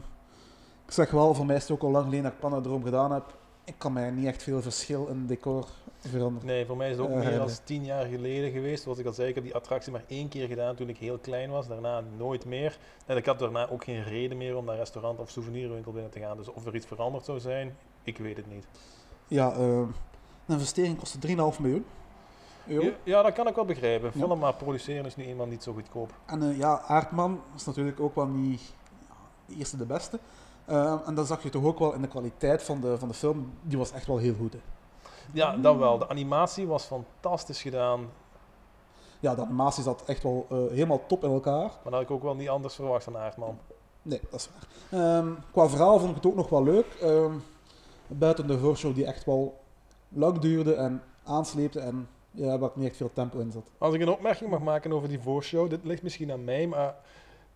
[0.87, 3.13] ik zeg wel, voor mij is het ook al lang geleden dat ik Panadroom gedaan
[3.13, 3.25] heb.
[3.65, 5.67] Ik kan mij niet echt veel verschil in decor
[5.99, 6.47] veranderen.
[6.47, 8.83] Nee, voor mij is het ook Eh, meer dan tien jaar geleden geweest.
[8.83, 11.19] Zoals ik al zei, ik heb die attractie maar één keer gedaan toen ik heel
[11.19, 11.69] klein was.
[11.69, 12.79] Daarna nooit meer.
[13.07, 16.21] En ik had daarna ook geen reden meer om naar restaurant of souvenirwinkel binnen te
[16.21, 16.37] gaan.
[16.37, 18.67] Dus of er iets veranderd zou zijn, ik weet het niet.
[19.29, 19.89] Ja, ehm, een
[20.47, 21.85] investering kostte 3,5 miljoen
[22.67, 22.91] euro.
[23.03, 24.11] Ja, dat kan ik wel begrijpen.
[24.15, 24.21] Ja.
[24.27, 26.13] Film maar produceren is nu eenmaal niet zo goedkoop.
[26.27, 28.61] En eh, ja, Aardman is natuurlijk ook wel niet
[29.09, 29.15] ja,
[29.47, 30.19] de eerste de beste.
[30.67, 33.15] Ehm, en dat zag je toch ook wel in de kwaliteit van de, van de
[33.15, 33.53] film.
[33.63, 34.53] Die was echt wel heel goed.
[34.53, 34.59] Hè.
[35.33, 35.99] Ja, dat wel.
[35.99, 38.09] De animatie was fantastisch gedaan.
[39.21, 41.61] Ja, de animatie zat echt wel eh, helemaal top in elkaar.
[41.61, 43.59] Maar dat had ik ook wel niet anders verwacht van Aardman.
[44.03, 45.01] Nee, dat is waar.
[45.01, 46.87] Ehm, qua verhaal vond ik het ook nog wel leuk.
[47.03, 47.33] Ehm,
[48.07, 49.61] buiten de voorshow die echt wel
[50.09, 53.71] lang duurde en aansleepte en ja, waar niet echt veel tempo in zat.
[53.79, 56.97] Als ik een opmerking mag maken over die voorshow, dit ligt misschien aan mij, maar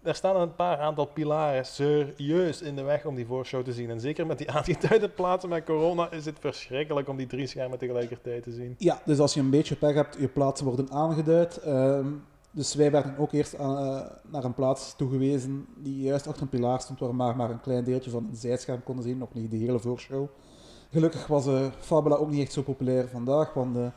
[0.03, 3.91] er staan een paar aantal pilaren serieus in de weg om die voorshow te zien.
[3.91, 7.79] En zeker met die aangeduide plaatsen met corona is het verschrikkelijk om die drie schermen
[7.79, 8.75] tegelijkertijd te zien.
[8.79, 11.57] Ja, dus als je een beetje pech hebt, je plaatsen worden aangeduid.
[11.57, 12.07] Ehm,
[12.51, 16.49] dus wij werden ook eerst aan, eh, naar een plaats toegewezen die juist achter een
[16.49, 19.35] pilaar stond, waar we maar, maar een klein deeltje van een zijscherm konden zien, nog
[19.35, 20.27] niet de hele voorshow.
[20.91, 23.93] Gelukkig was eh, Fabula ook niet echt zo populair vandaag, want eh, er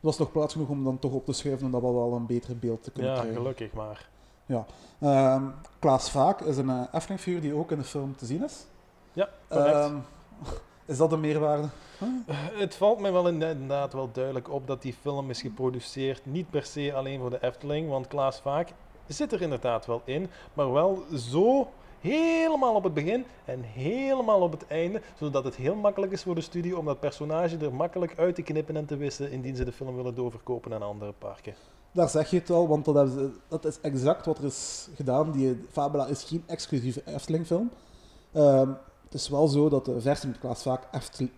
[0.00, 2.58] was nog plaats genoeg om dan toch op te schuiven, omdat we wel een beter
[2.58, 3.36] beeld te kunnen Ja, krijgen.
[3.40, 4.08] gelukkig maar.
[5.00, 5.42] Ehm,
[5.78, 8.66] Klaas Vaak is een uh, Efteling-figuur die ook in de film te zien is.
[9.12, 9.74] Ja, correct.
[9.74, 9.96] Ehm,
[10.84, 11.68] is dat een meerwaarde?
[12.52, 16.64] Het valt mij wel inderdaad wel duidelijk op dat die film is geproduceerd niet per
[16.64, 18.72] se alleen voor de Efteling, want Klaas Vaak
[19.06, 21.68] zit er inderdaad wel in, maar wel zo
[22.00, 26.34] helemaal op het begin en helemaal op het einde, zodat het heel makkelijk is voor
[26.34, 29.64] de studio om dat personage er makkelijk uit te knippen en te wissen indien ze
[29.64, 31.54] de film willen doorverkopen aan andere parken.
[31.94, 33.10] Daar zeg je het al, want dat,
[33.48, 35.32] dat is exact wat er is gedaan.
[35.32, 37.70] Die Fabula is geen exclusieve Efteling-film.
[38.32, 38.68] Ehm,
[39.04, 41.28] het is wel zo dat de versie met Klaas Vaak Eftel-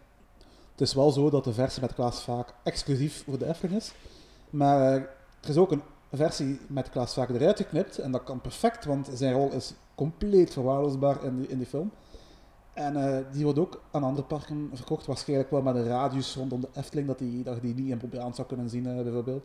[0.73, 3.93] Het is wel zo dat de versie met Klaas Vaak exclusief voor de Efteling is.
[4.51, 4.93] Maar
[5.41, 5.83] er is ook een
[6.13, 7.99] versie met Klaas Vaak eruit geknipt.
[7.99, 11.91] En dat kan perfect, want zijn rol is compleet verwaarloosbaar in die, in die film.
[12.73, 15.07] En eh, die wordt ook aan andere parken verkocht.
[15.07, 18.35] Waarschijnlijk wel met een radius rondom de Efteling, dat, die, dat die niet in Probeaan
[18.35, 19.45] zou kunnen zien, eh, bijvoorbeeld.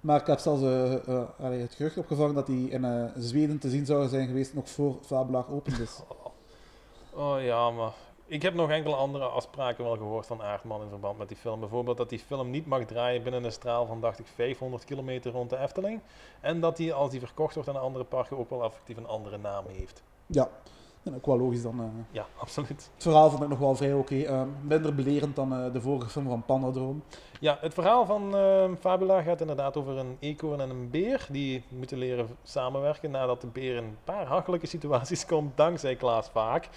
[0.00, 3.58] Maar ik heb zelfs eh, eh, allee, het gerucht opgevangen dat die in eh, Zweden
[3.58, 6.00] te zien zou zijn geweest, nog voor Fabula geopend is.
[7.12, 7.92] Oh ja, maar
[8.26, 11.60] ik heb nog enkele andere afspraken wel gehoord van Aardman in verband met die film.
[11.60, 15.32] Bijvoorbeeld dat die film niet mag draaien binnen een straal van, dacht ik, 500 kilometer
[15.32, 16.00] rond de Efteling.
[16.40, 19.38] En dat die, als die verkocht wordt aan andere parken, ook wel effectief een andere
[19.38, 20.02] naam heeft.
[20.26, 20.48] Ja,
[21.02, 21.80] en ook wel logisch dan.
[21.80, 21.86] eh.
[22.10, 22.68] Ja, absoluut.
[22.94, 24.20] Het verhaal vond ik nog wel vrij oké.
[24.22, 27.02] eh, minder belerend dan eh, de vorige film van Pandadroom.
[27.40, 31.26] Ja, het verhaal van ehm, Fabula gaat inderdaad over een eekhoorn en een beer.
[31.30, 36.28] Die moeten leren samenwerken nadat de beer in een paar hachelijke situaties komt, dankzij Klaas
[36.28, 36.68] Vaak.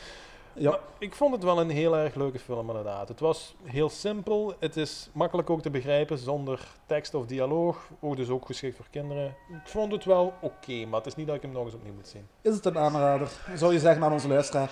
[0.54, 3.08] Ja, Maar ik vond het wel een heel erg leuke film inderdaad.
[3.08, 7.78] Het was heel simpel, het is makkelijk ook te begrijpen zonder tekst of dialoog.
[8.00, 9.26] Ook dus ook geschikt voor kinderen.
[9.50, 11.94] Ik vond het wel oké, maar het is niet dat ik hem nog eens opnieuw
[11.94, 12.28] moet zien.
[12.42, 13.30] is het een aanrader?
[13.56, 14.70] Zou je zeggen aan onze luisteraar?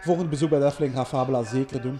[0.00, 1.98] Volgend bezoek bij de Efteling gaat Fabula zeker doen.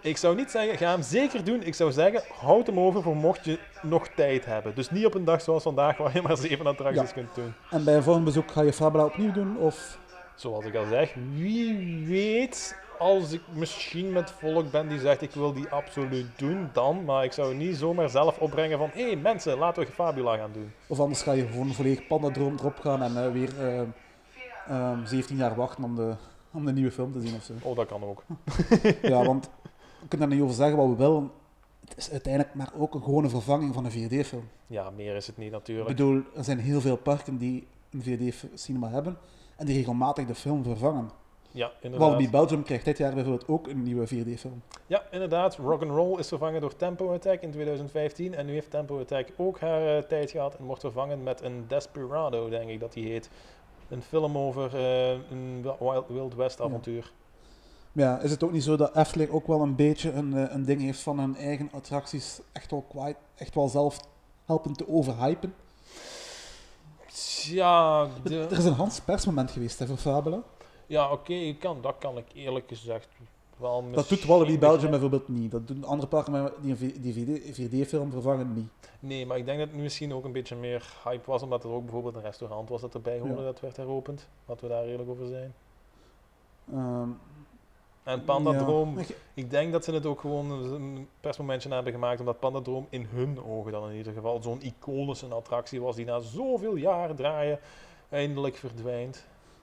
[0.00, 1.62] Ik zou niet zeggen, ga hem zeker doen.
[1.62, 4.74] Ik zou zeggen, houd hem over voor mocht je nog tijd hebben.
[4.74, 7.14] Dus niet op een dag zoals vandaag waar je maar zeven attracties Ja.
[7.14, 7.54] kunt doen.
[7.70, 9.56] En bij een volgend bezoek ga je Fabula opnieuw doen?
[9.56, 9.98] Of
[10.34, 15.30] Zoals ik al zeg, wie weet als ik misschien met volk ben die zegt ik
[15.30, 17.04] wil die absoluut doen, dan.
[17.04, 20.52] Maar ik zou niet zomaar zelf opbrengen van hé hey, mensen, laten we Fabula gaan
[20.52, 20.72] doen.
[20.86, 23.82] Of anders ga je gewoon volledig Pandadroom erop gaan en eh, weer eh,
[24.68, 26.14] ehm, 17 jaar wachten om de,
[26.50, 27.52] om de nieuwe film te zien of zo.
[27.62, 28.22] Oh, dat kan ook.
[29.02, 29.50] Ja, want
[30.00, 31.30] we kunnen er niet over zeggen wat we willen.
[31.88, 34.48] Het is uiteindelijk maar ook een gewone vervanging van een 4D-film.
[34.66, 35.88] Ja, meer is het niet Ik natuurlijk.
[35.88, 39.16] bedoel, er zijn heel veel parken die een 4D-cinema hebben
[39.62, 41.10] en die regelmatig de film vervangen.
[41.50, 42.08] Ja, inderdaad.
[42.08, 44.62] Walibi Belgium krijgt dit jaar bijvoorbeeld ook een nieuwe 4D-film.
[44.86, 45.56] Ja, inderdaad.
[45.56, 48.34] Rock'n'Roll is vervangen door Tempo Attack in 2015.
[48.34, 51.64] En nu heeft Tempo Attack ook haar eh, tijd gehad en wordt vervangen met een
[51.68, 53.30] Desperado, denk ik dat die heet.
[53.88, 57.12] Een film over eh, een Wild, Wild West avontuur.
[57.92, 60.54] Maar ja, is het ook niet zo dat Efteling ook wel een beetje een, eh,
[60.54, 64.00] een ding heeft van hun eigen attracties echt wel, kwijt, echt wel zelf
[64.44, 65.54] helpen te overhypen?
[67.44, 70.42] Ja, de- Er is een Hans persmoment geweest hè, voor Fabula.
[70.86, 73.08] ja oké, ik kan, dat kan ik eerlijk gezegd
[73.56, 75.50] wel Dat doet Walibi Belgium bijvoorbeeld niet.
[75.50, 78.68] Dat doen andere parken die een die 4D-film vervangen niet.
[79.00, 81.70] Nee, maar ik denk dat het misschien ook een beetje meer hype was, omdat er
[81.70, 83.42] ook bijvoorbeeld een restaurant was dat erbij hoorde Ja.
[83.42, 84.28] dat werd heropend.
[84.46, 85.54] Laten we daar eerlijk over zijn.
[86.72, 87.08] Ehm,
[88.02, 89.04] En Pandadroom, Ja.
[89.34, 93.44] ik denk dat ze het ook gewoon een persmomentje hebben gemaakt, omdat Pandadroom in hun
[93.44, 97.58] ogen dan in ieder geval zo'n iconische attractie was die na zoveel jaren draaien
[98.08, 99.16] eindelijk verdwijnt.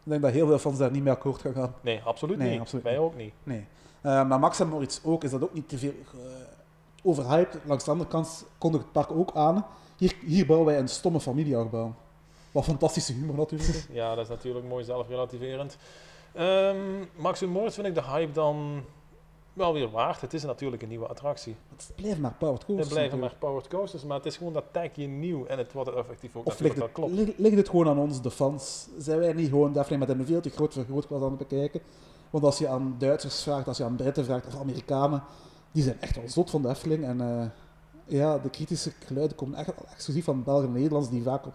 [0.04, 1.74] Ik denk dat heel veel fans daar niet mee akkoord gaan gaan.
[1.82, 2.60] Nee, absoluut Nee, niet.
[2.60, 3.02] absoluut Wij niet.
[3.02, 3.34] ook niet.
[3.44, 3.66] Nee.
[4.02, 6.20] Eh, maar Max en Moritz ook, is dat ook niet te veel eh,
[7.04, 7.60] overhyped.
[7.66, 9.66] Langs de andere kant kondigt het park ook aan.
[9.98, 11.96] Hier, hier bouwen wij een stomme familieachtbaan.
[12.52, 13.88] Wat fantastische humor natuurlijk.
[13.92, 15.78] Ja, dat is natuurlijk mooi zelfrelativerend.
[16.34, 16.78] Ehm
[17.16, 18.84] Max Moritz vind ik de hype dan
[19.54, 20.22] wel weer waard.
[20.22, 21.56] Het is natuurlijk een nieuwe attractie.
[21.70, 22.94] Het blijft maar powered Het coasters.
[22.94, 26.36] blijven maar powered coasters, maar het is gewoon dat tagje nieuw en het wordt effectief
[26.36, 27.14] ook Of ligt het, wel klopt.
[27.14, 28.88] ligt, ligt het gewoon aan ons, de fans?
[28.98, 31.82] Zijn wij niet gewoon Daphne met een veel te groot vergrootglas aan het bekijken?
[32.30, 35.24] Want als je aan Duitsers vraagt, als je aan Britten vraagt of Amerikanen,
[35.72, 37.04] die zijn echt wel zot van de Efteling.
[37.04, 37.46] En eh,
[38.06, 41.54] ja, de kritische geluiden komen echt exclusief van Belgen en Nederlands die, vaak op,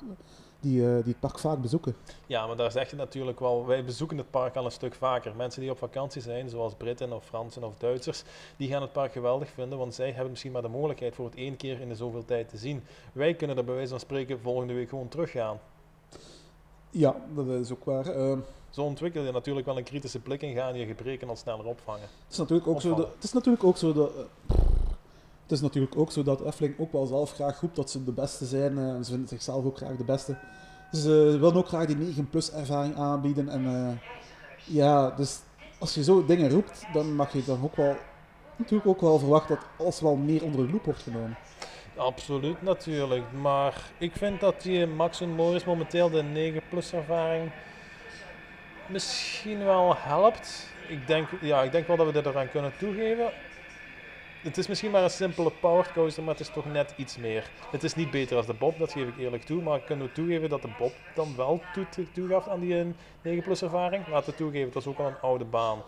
[0.64, 1.96] die, eh, die het park vaak bezoeken.
[2.26, 5.36] Ja, maar daar zeg je natuurlijk wel, wij bezoeken het park al een stuk vaker.
[5.36, 8.22] Mensen die op vakantie zijn, zoals Britten of Fransen of Duitsers,
[8.56, 11.34] die gaan het park geweldig vinden, want zij hebben misschien maar de mogelijkheid voor het
[11.34, 12.82] één keer in de zoveel tijd te zien.
[13.12, 15.58] Wij kunnen er bij wijze van spreken volgende week gewoon teruggaan.
[16.90, 18.06] Ja, dat is ook waar.
[18.06, 18.38] Eh,
[18.70, 22.00] Zo ontwikkel je natuurlijk wel een kritische blik en gaan je gebreken al sneller opvangen.
[22.00, 24.10] Het is natuurlijk ook zo dat, het is natuurlijk ook zo dat,
[25.44, 28.12] het is natuurlijk ook zo dat Efteling ook wel zelf graag roept dat ze de
[28.12, 28.78] beste zijn.
[28.78, 30.36] eh, en ze vinden zichzelf ook graag de beste.
[30.92, 33.48] Ze willen ook graag die 9 plus ervaring aanbieden.
[33.48, 33.96] En eh,
[34.64, 35.40] ja, dus
[35.78, 37.96] als je zo dingen roept, dan mag je dan ook wel
[38.56, 41.36] natuurlijk ook wel verwachten dat alles wel meer onder de loep wordt genomen.
[41.96, 47.52] Absoluut natuurlijk, maar ik vind dat die Max en Morris momenteel de 9 plus ervaring
[48.88, 50.68] misschien wel helpt.
[50.88, 53.32] Ik denk, ja, ik denk wel dat we dit eraan kunnen toegeven.
[54.44, 57.50] Het is misschien maar een simpele powered coaster, maar het is toch net iets meer.
[57.70, 60.12] Het is niet beter als de Bob, dat geef ik eerlijk toe, maar kunnen we
[60.12, 62.86] toegeven dat de Bob dan wel toe, toegaf aan die eh,
[63.22, 64.08] 9 plus ervaring?
[64.08, 65.78] Laten we toegeven, het was ook al een oude baan.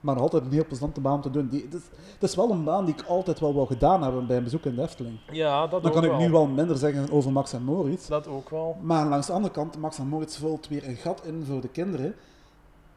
[0.00, 1.48] Maar nog altijd een heel plezante baan te doen.
[1.48, 4.26] Die, het, is, het is wel een baan die ik altijd wel wou gedaan hebben
[4.26, 5.18] bij een bezoek in de Efteling.
[5.30, 6.18] Ja, dat Dan ook kan ik wel.
[6.20, 8.08] nu wel minder zeggen over Max en Moritz.
[8.08, 8.76] Dat ook wel.
[8.82, 11.68] Maar langs de andere kant, Max en Moritz vult weer een gat in voor de
[11.68, 12.14] kinderen.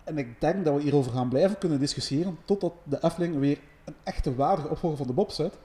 [0.03, 3.59] En ik denk dat we hierover gaan blijven kunnen discussiëren totdat de Efteling weer
[3.89, 5.57] een echte waardige opvolger van de Bob zet.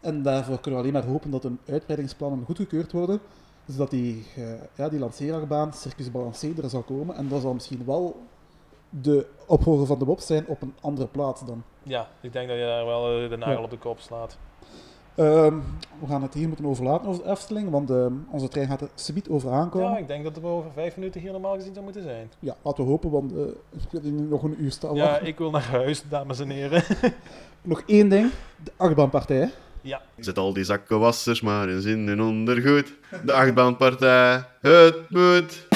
[0.00, 3.20] En daarvoor kunnen we alleen maar hopen dat hun uitbreidingsplannen goedgekeurd worden.
[3.66, 4.44] Zodat die, eh,
[4.74, 7.16] ja, die lanceeraarbaan, Circus Balancé, er zal komen.
[7.16, 8.16] En dat zal misschien wel
[8.88, 11.62] de opvolger van de Bob zijn op een andere plaats dan.
[11.82, 14.38] Ja, ik denk dat je daar wel eh, de nagel op de kop slaat.
[15.14, 15.54] Ehm,
[16.00, 18.88] we gaan het hier moeten overlaten over de Efteling, want ehm, onze trein gaat er
[18.94, 19.90] subiet over aankomen.
[19.90, 22.30] Ja, ik denk dat we over vijf minuten hier normaal gezien zou moeten zijn.
[22.38, 23.38] Ja, laten we hopen, want eh,
[23.70, 26.82] ik wil nu nog een uur staan Ja, ik wil naar huis, dames en heren.
[27.62, 28.30] Nog één ding,
[28.64, 29.50] de achtbaanpartij.
[29.80, 32.94] Ja, Zet al die zakkenwassers maar eens in hun ondergoed.
[33.24, 35.66] De achtbaanpartij, het moet.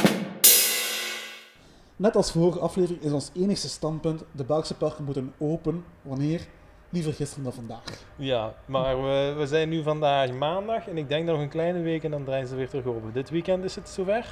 [1.96, 6.46] Net als vorige aflevering is ons enigste standpunt, de Belgische parken moeten open, wanneer?
[6.90, 7.82] Liever gisteren dan vandaag.
[8.16, 12.04] ja maar we, we zijn nu vandaag maandag en ik denk nog een kleine week
[12.04, 13.12] en dan draaien ze weer terug open.
[13.12, 14.26] Dit weekend is het zover?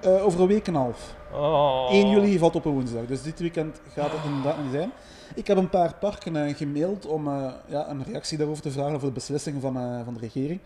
[0.00, 1.14] Eh, over een week en een half.
[1.32, 1.90] Oh.
[1.90, 4.92] 1 juli valt op een woensdag, dus dit weekend gaat het inderdaad niet zijn.
[5.34, 8.94] Ik heb een paar parken eh, gemaild om eh, ja, een reactie daarover te vragen
[8.94, 10.60] over de beslissing van, van de regering.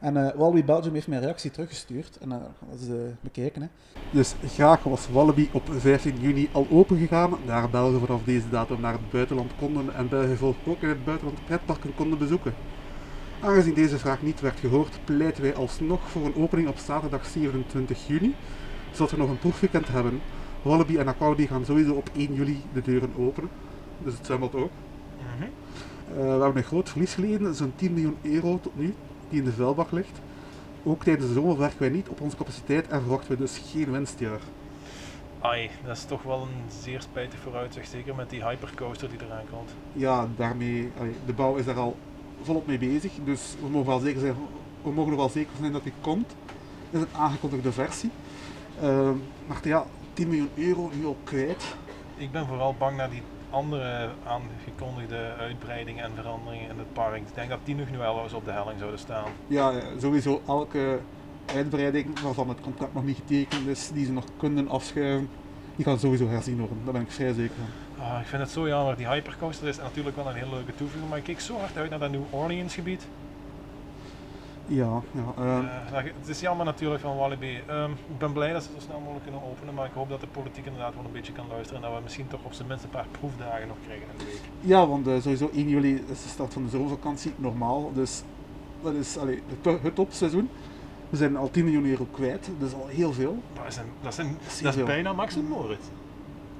[0.00, 2.18] En eh Wallaby Belgium heeft mij een reactie teruggestuurd.
[2.20, 2.38] En eh,
[2.70, 3.62] dat is eh, bekijken.
[3.62, 3.68] Hè.
[4.10, 7.34] Dus graag was Wallaby op 15 juni al open gegaan.
[7.46, 11.44] Daar Belgen vanaf deze datum naar het buitenland konden en bijgevolg ook in het buitenland
[11.44, 12.54] pretparken konden bezoeken.
[13.40, 18.06] Aangezien deze vraag niet werd gehoord, pleiten wij alsnog voor een opening op zaterdag 27
[18.06, 18.34] juni,
[18.92, 20.20] zodat we nog een proefweekend hebben.
[20.62, 23.50] Wallaby en Aquaudi gaan sowieso op 1 juli de deuren openen.
[24.04, 24.70] Dus het zwembad ook.
[25.36, 25.42] Mhm.
[25.42, 28.94] Eh, we hebben een groot verlies geleden, zo'n 10 miljoen euro tot nu,
[29.30, 30.20] die in de vuilbak ligt.
[30.82, 33.90] Ook tijdens de zomer werken wij niet op onze capaciteit en verwachten we dus geen
[33.90, 34.40] winstjaar.
[35.40, 39.44] Ai, dat is toch wel een zeer spijtig vooruitzicht, zeker met die hypercoaster die eraan
[39.50, 39.70] komt.
[39.92, 40.92] Ja, daarmee,
[41.26, 41.96] de bouw is daar al
[42.42, 44.34] volop mee bezig, dus we mogen wel zeker zijn,
[44.82, 46.34] we mogen er wel zeker van zijn dat die komt.
[46.90, 48.10] Dat is een aangekondigde versie.
[48.80, 49.14] Ehm,
[49.46, 51.76] maar ja, 10 miljoen euro nu al kwijt.
[52.16, 57.16] Ik ben vooral bang naar die andere aangekondigde uitbreidingen en veranderingen in het park.
[57.16, 59.24] Ik denk dat die nog nu wel eens op de helling zouden staan.
[59.46, 60.98] Ja, sowieso elke
[61.54, 65.28] uitbreiding waarvan het contract nog niet getekend is, die ze nog kunnen afschuiven,
[65.76, 66.78] die gaan sowieso herzien worden.
[66.84, 68.04] Daar ben ik vrij zeker van.
[68.04, 68.96] Ah, ik vind het zo jammer.
[68.96, 71.90] Die hypercoaster is natuurlijk wel een hele leuke toevoeging, maar ik keek zo hard uit
[71.90, 73.06] naar dat New Orleans gebied.
[74.72, 75.24] Ja, ja.
[75.36, 77.60] ehm, Eh, dat- het is jammer natuurlijk van Walibi.
[77.66, 80.08] Ehm, ik ben blij dat ze het zo snel mogelijk kunnen openen, maar ik hoop
[80.08, 82.52] dat de politiek inderdaad wel een beetje kan luisteren en dat we misschien toch op
[82.52, 84.40] zijn minst een paar proefdagen nog krijgen in de week.
[84.60, 87.92] ja, want eh, sowieso 1 juli is de start van de zomervakantie, normaal.
[87.92, 88.22] Dus
[88.82, 90.48] dat is allee, het, to- het topseizoen.
[91.08, 93.36] We zijn al 10 miljoen euro kwijt, dat is al heel veel.
[93.54, 95.84] Dat is, een, dat is, een, is dat is bijna Max en Moritz.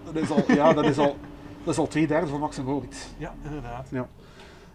[0.05, 1.17] Dat is al, ja, dat is al,
[1.65, 3.07] Dat is al twee derde van Max en Moritz.
[3.19, 3.89] Ja, inderdaad.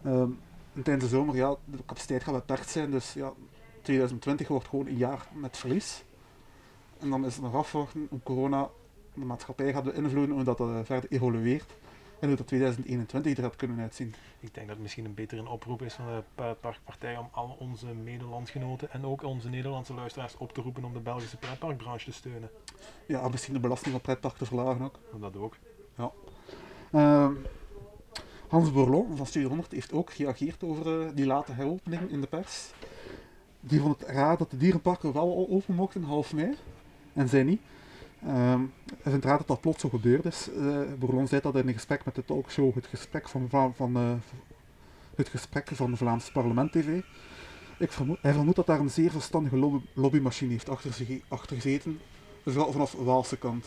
[0.04, 0.30] Ehm,
[0.76, 3.34] en tijdens de zomer, ja, de capaciteit gaat beperkt zijn, dus ja,
[3.82, 6.04] 2020 wordt gewoon een jaar met verlies.
[7.00, 8.70] En dan is het nog afwachten hoe corona
[9.14, 11.74] de maatschappij gaat beïnvloeden, hoe dat eh, verder evolueert.
[12.20, 14.14] En hoe dat 2021 er gaat kunnen uitzien.
[14.40, 17.56] Ik denk dat het misschien een betere een oproep is van de pretparkpartij om al
[17.60, 22.12] onze medelandsgenoten en ook onze Nederlandse luisteraars op te roepen om de Belgische pretparkbranche te
[22.12, 22.50] steunen.
[23.08, 25.00] Ja, misschien de belasting op pretpark te verlagen ook.
[25.20, 25.58] Dat ook.
[26.92, 27.34] Ehm,
[28.48, 32.28] Hans Bourlon van Studio 100 heeft ook gereageerd over eh, die late heropening in de
[32.28, 32.72] pers.
[33.60, 36.56] Die vond het raar dat de dierenparken wel al open mochten half mei
[37.14, 37.62] en zij niet.
[38.26, 38.62] Ehm
[39.02, 40.50] hij vindt raar dat dat plots zo gebeurd is.
[40.52, 43.96] Eh Bourlon zei dat in een gesprek met de talkshow Het Gesprek van, van, van,
[43.96, 44.14] eh,
[45.16, 47.02] het gesprek van de Vlaamse Parlement TV.
[47.80, 51.56] Ik vermoed, hij vermoedt dat daar een zeer verstandige lobby, lobbymachine heeft achter, zich, achter
[51.56, 52.00] gezeten.
[52.44, 53.66] Vooral vanaf Waalse kant.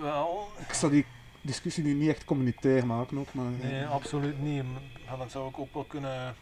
[0.00, 1.04] Wel, Ik zal die
[1.48, 3.44] discussie nu niet echt communitair maken ook, maar...
[3.62, 4.62] nee, absoluut niet.
[5.08, 6.34] Maar dan zou ik ook wel kunnen.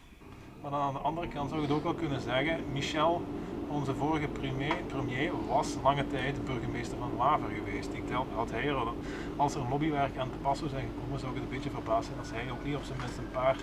[0.61, 2.59] Maar aan de andere kant zou ik het ook wel kunnen zeggen.
[2.71, 3.21] Michel,
[3.67, 7.89] onze vorige premier, premier was lange tijd burgemeester van Waver geweest.
[7.93, 8.77] Ik tel, had hij er,
[9.35, 12.05] als er lobbywerk aan te pas zou zijn gekomen, zou ik het een beetje verbaasd
[12.07, 13.57] zijn als hij ook niet op zijn minst een paar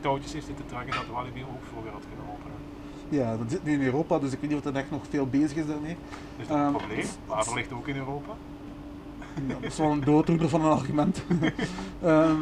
[0.00, 2.58] touwtjes heeft zitten trekken dat Walibi ook vroeger had kunnen openen.
[3.08, 5.26] Ja, dat zit nu in Europa, dus ik weet niet of dat echt nog veel
[5.26, 5.96] bezig is daarmee.
[6.36, 7.06] Is dat Ehm, een probleem?
[7.26, 8.32] Waver ligt ook in Europa.
[9.46, 11.22] Dat is wel een dooddoener van een argument.
[12.02, 12.36] Ehm,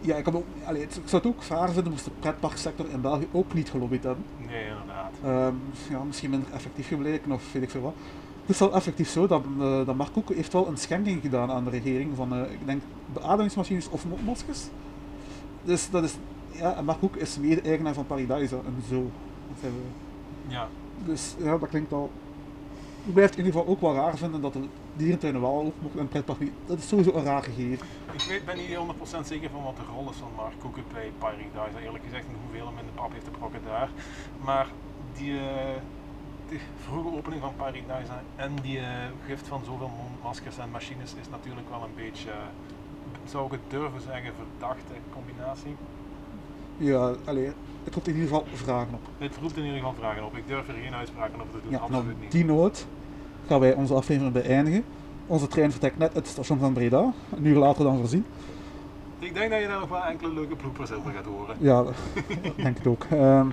[0.00, 2.90] ja, ik, heb ook, allee, het- ik zou het ook raar vinden moest de pretparksector
[2.90, 4.24] in België ook niet gelobbyd hebben.
[4.46, 5.12] Nee, inderdaad.
[5.24, 5.54] Ehm,
[5.90, 7.94] ja, misschien minder effectief gebleken of weet ik veel wat.
[8.40, 11.64] Het is wel effectief zo dat, eh, dat Mark heeft wel een schenking gedaan aan
[11.64, 12.82] de regering van, eh, ik denk,
[13.12, 14.60] beademingsmachines of mondmaskers.
[15.64, 16.14] Dus dat is,
[16.50, 19.10] ja, en Mark is mede-eigenaar van Paradise en zo.
[19.48, 20.68] Dat zijn we- Ja,
[21.04, 22.10] Dus ja, dat klinkt al.
[23.06, 25.82] Ik blijf het in ieder geval ook wel raar vinden dat de dierentuinen wel open
[25.82, 26.52] mogen en pretpark niet.
[26.66, 27.86] Dat is sowieso een raar gegeven.
[28.12, 28.78] Ik weet, ben niet
[29.22, 30.54] 100% zeker van wat de rol is van Mark
[30.92, 31.84] bij Paradise.
[31.84, 33.90] Eerlijk gezegd, en hoeveel hem in de pap heeft gebroken daar.
[34.44, 34.66] Maar
[35.12, 35.80] die, eh,
[36.48, 38.86] de vroege opening van Paradise en die eh,
[39.26, 42.36] gift van zoveel mondmaskers en machines is natuurlijk wel een beetje, eh,
[43.24, 45.76] zou ik het durven zeggen, verdachte combinatie.
[46.76, 47.52] Ja, allee,
[47.84, 49.00] het roept in ieder geval vragen op.
[49.18, 50.36] Het roept in ieder geval vragen op.
[50.36, 52.32] Ik durf er geen uitspraken over te doen, Ja, en absoluut niet.
[52.32, 52.86] die noot
[53.46, 54.84] gaan wij onze aflevering beëindigen.
[55.26, 58.24] Onze trein vertrekt net uit het station van Breda, een uur later dan voorzien.
[59.18, 61.56] Ik denk dat je daar nog wel enkele leuke bloopers over gaat horen.
[61.58, 61.94] Ja, dat
[62.56, 63.06] denk ik ook.
[63.10, 63.46] Ehm,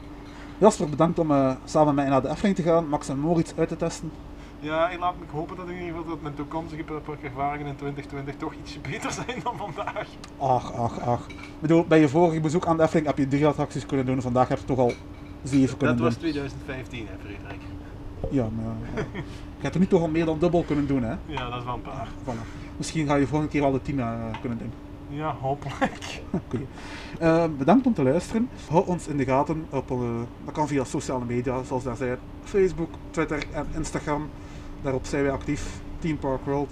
[0.58, 3.54] Jasper, bedankt om eh, samen met mij naar de Efteling te gaan, Max en Moritz
[3.58, 4.12] uit te testen.
[4.60, 8.36] Ja, ik laat me hopen dat in ieder geval dat mijn toekomstige pretparkervaringen in 2020
[8.36, 10.08] toch ietsje beter zijn dan vandaag.
[10.38, 11.28] Ach, ach, ach.
[11.28, 14.22] Ik bedoel, bij je vorige bezoek aan de Efteling heb je drie attracties kunnen doen,
[14.22, 14.94] vandaag heb je toch al
[15.44, 16.22] zeven kunnen Dat was doen.
[16.22, 17.62] 2015, hè, Frederik.
[18.32, 18.66] Ja, maar
[18.96, 19.04] ja.
[19.64, 21.16] Je hebt er nu toch al meer dan dubbel kunnen doen, hè?
[21.26, 22.08] Ja, dat is wel een paar.
[22.24, 22.48] Voilà.
[22.78, 24.72] Misschien ga je volgende keer al de tien eh, kunnen doen.
[25.10, 26.22] Ja, hopelijk.
[26.46, 26.60] Oké.
[27.20, 28.50] Eh, bedankt om te luisteren.
[28.70, 29.66] Hou ons in de gaten.
[29.70, 29.98] Op, eh,
[30.46, 32.18] dat kan via sociale media, zoals daar zijn.
[32.44, 34.30] Facebook, Twitter en Instagram.
[34.82, 35.82] Daarop zijn wij actief.
[36.00, 36.70] Team Park World.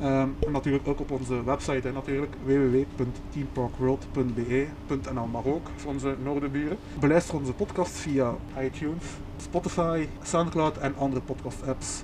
[0.00, 6.76] Ehm, en natuurlijk ook op onze website, hè, natuurlijk www.teamparkworld.be.nl, maar ook voor onze noordenburen.
[7.00, 9.04] Beluister onze podcast via iTunes,
[9.36, 12.02] Spotify, Soundcloud en andere podcast apps.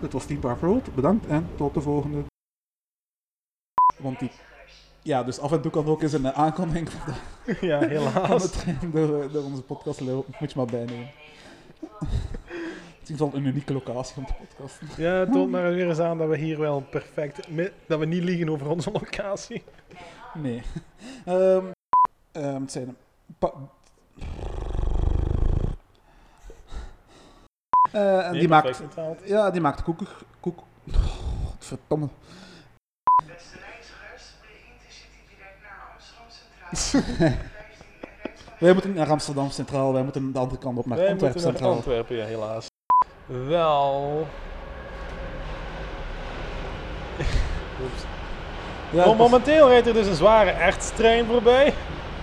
[0.00, 0.94] Dit was Team World.
[0.94, 2.24] Bedankt en tot de volgende.
[3.98, 4.30] Want die...
[5.02, 8.50] Ja, dus af en toe kan ook eens een eh, aankondiging van de Ja, helaas.
[8.50, 10.34] trein door, door onze podcast lopen.
[10.40, 11.10] Moet je maar bijnemen.
[13.00, 14.88] Het is wel een unieke locatie om te podcasten.
[14.96, 17.48] Ja, het toont maar weer eens aan dat we hier wel perfect,
[17.86, 19.62] dat we niet liegen over onze locatie.
[20.34, 20.62] Nee.
[21.24, 21.64] Ehm
[22.32, 22.96] ehm, het zijn
[23.38, 23.68] een
[27.92, 28.82] Eh, Nee, die maakt,
[29.24, 30.06] ja, die maakt koeken.
[30.40, 30.62] Koek.
[31.44, 32.08] Godverdomme.
[33.26, 37.36] Beste reizigers, de Intercity direct naar Amsterdam Centraal.
[37.48, 40.78] 15 en rechts van Wij moeten niet naar Amsterdam Centraal, wij moeten de andere kant
[40.78, 41.72] op naar Wij Antwerpen naar Centraal.
[41.74, 42.66] Antwerpen, ja, helaas.
[43.26, 44.26] Wel.
[48.92, 51.74] Ja, momenteel rijdt er dus een zware ertstrein voorbij.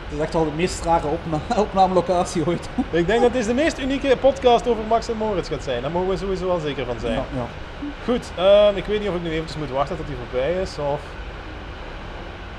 [0.07, 2.69] Het is echt wel de meest rare opna opnamelocatie ooit.
[2.91, 5.81] Ik denk dat dit de meest unieke podcast over Max en Moritz gaat zijn.
[5.81, 7.13] Daar mogen we sowieso wel zeker van zijn.
[7.13, 7.45] Ja, ja.
[8.03, 10.77] Goed, ehm, ik weet niet of ik nu eventjes moet wachten tot hij voorbij is.
[10.77, 11.01] Of...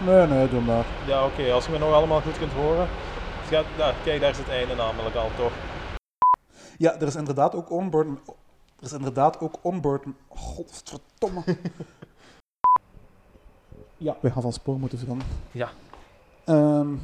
[0.06, 0.84] Nee, nee, doe maar.
[1.06, 2.88] Ja, oké, als je me nog allemaal goed kunt horen.
[3.40, 5.52] Het gaat, nou, kijk, daar is het einde namelijk al toch.
[6.78, 8.06] Ja, er is inderdaad ook onboard.
[8.78, 10.04] Er is inderdaad ook onboard.
[10.28, 11.42] Godverdomme.
[13.96, 15.32] ja, we gaan van spoor moeten veranderen.
[15.52, 15.68] Ja.
[16.44, 16.94] Ehm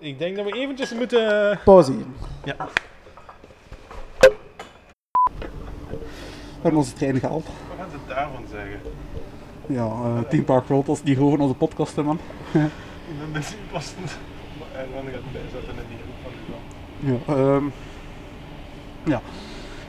[0.00, 1.58] Ik denk dat we eventjes moeten...
[1.64, 2.06] pauze hier.
[2.44, 2.68] Ja.
[5.88, 7.44] We hebben onze trein gehaald.
[7.44, 8.80] Wat gaan ze daarvan zeggen?
[9.66, 12.18] Ja, eh Team Park als die gewoon onze podcast hè, man.
[12.52, 12.68] De
[13.32, 14.02] benzineposten.
[14.76, 17.20] En dan gaat het bijzetten in die groep van u dan.
[17.26, 17.64] Ja, ehm,
[19.04, 19.20] ja.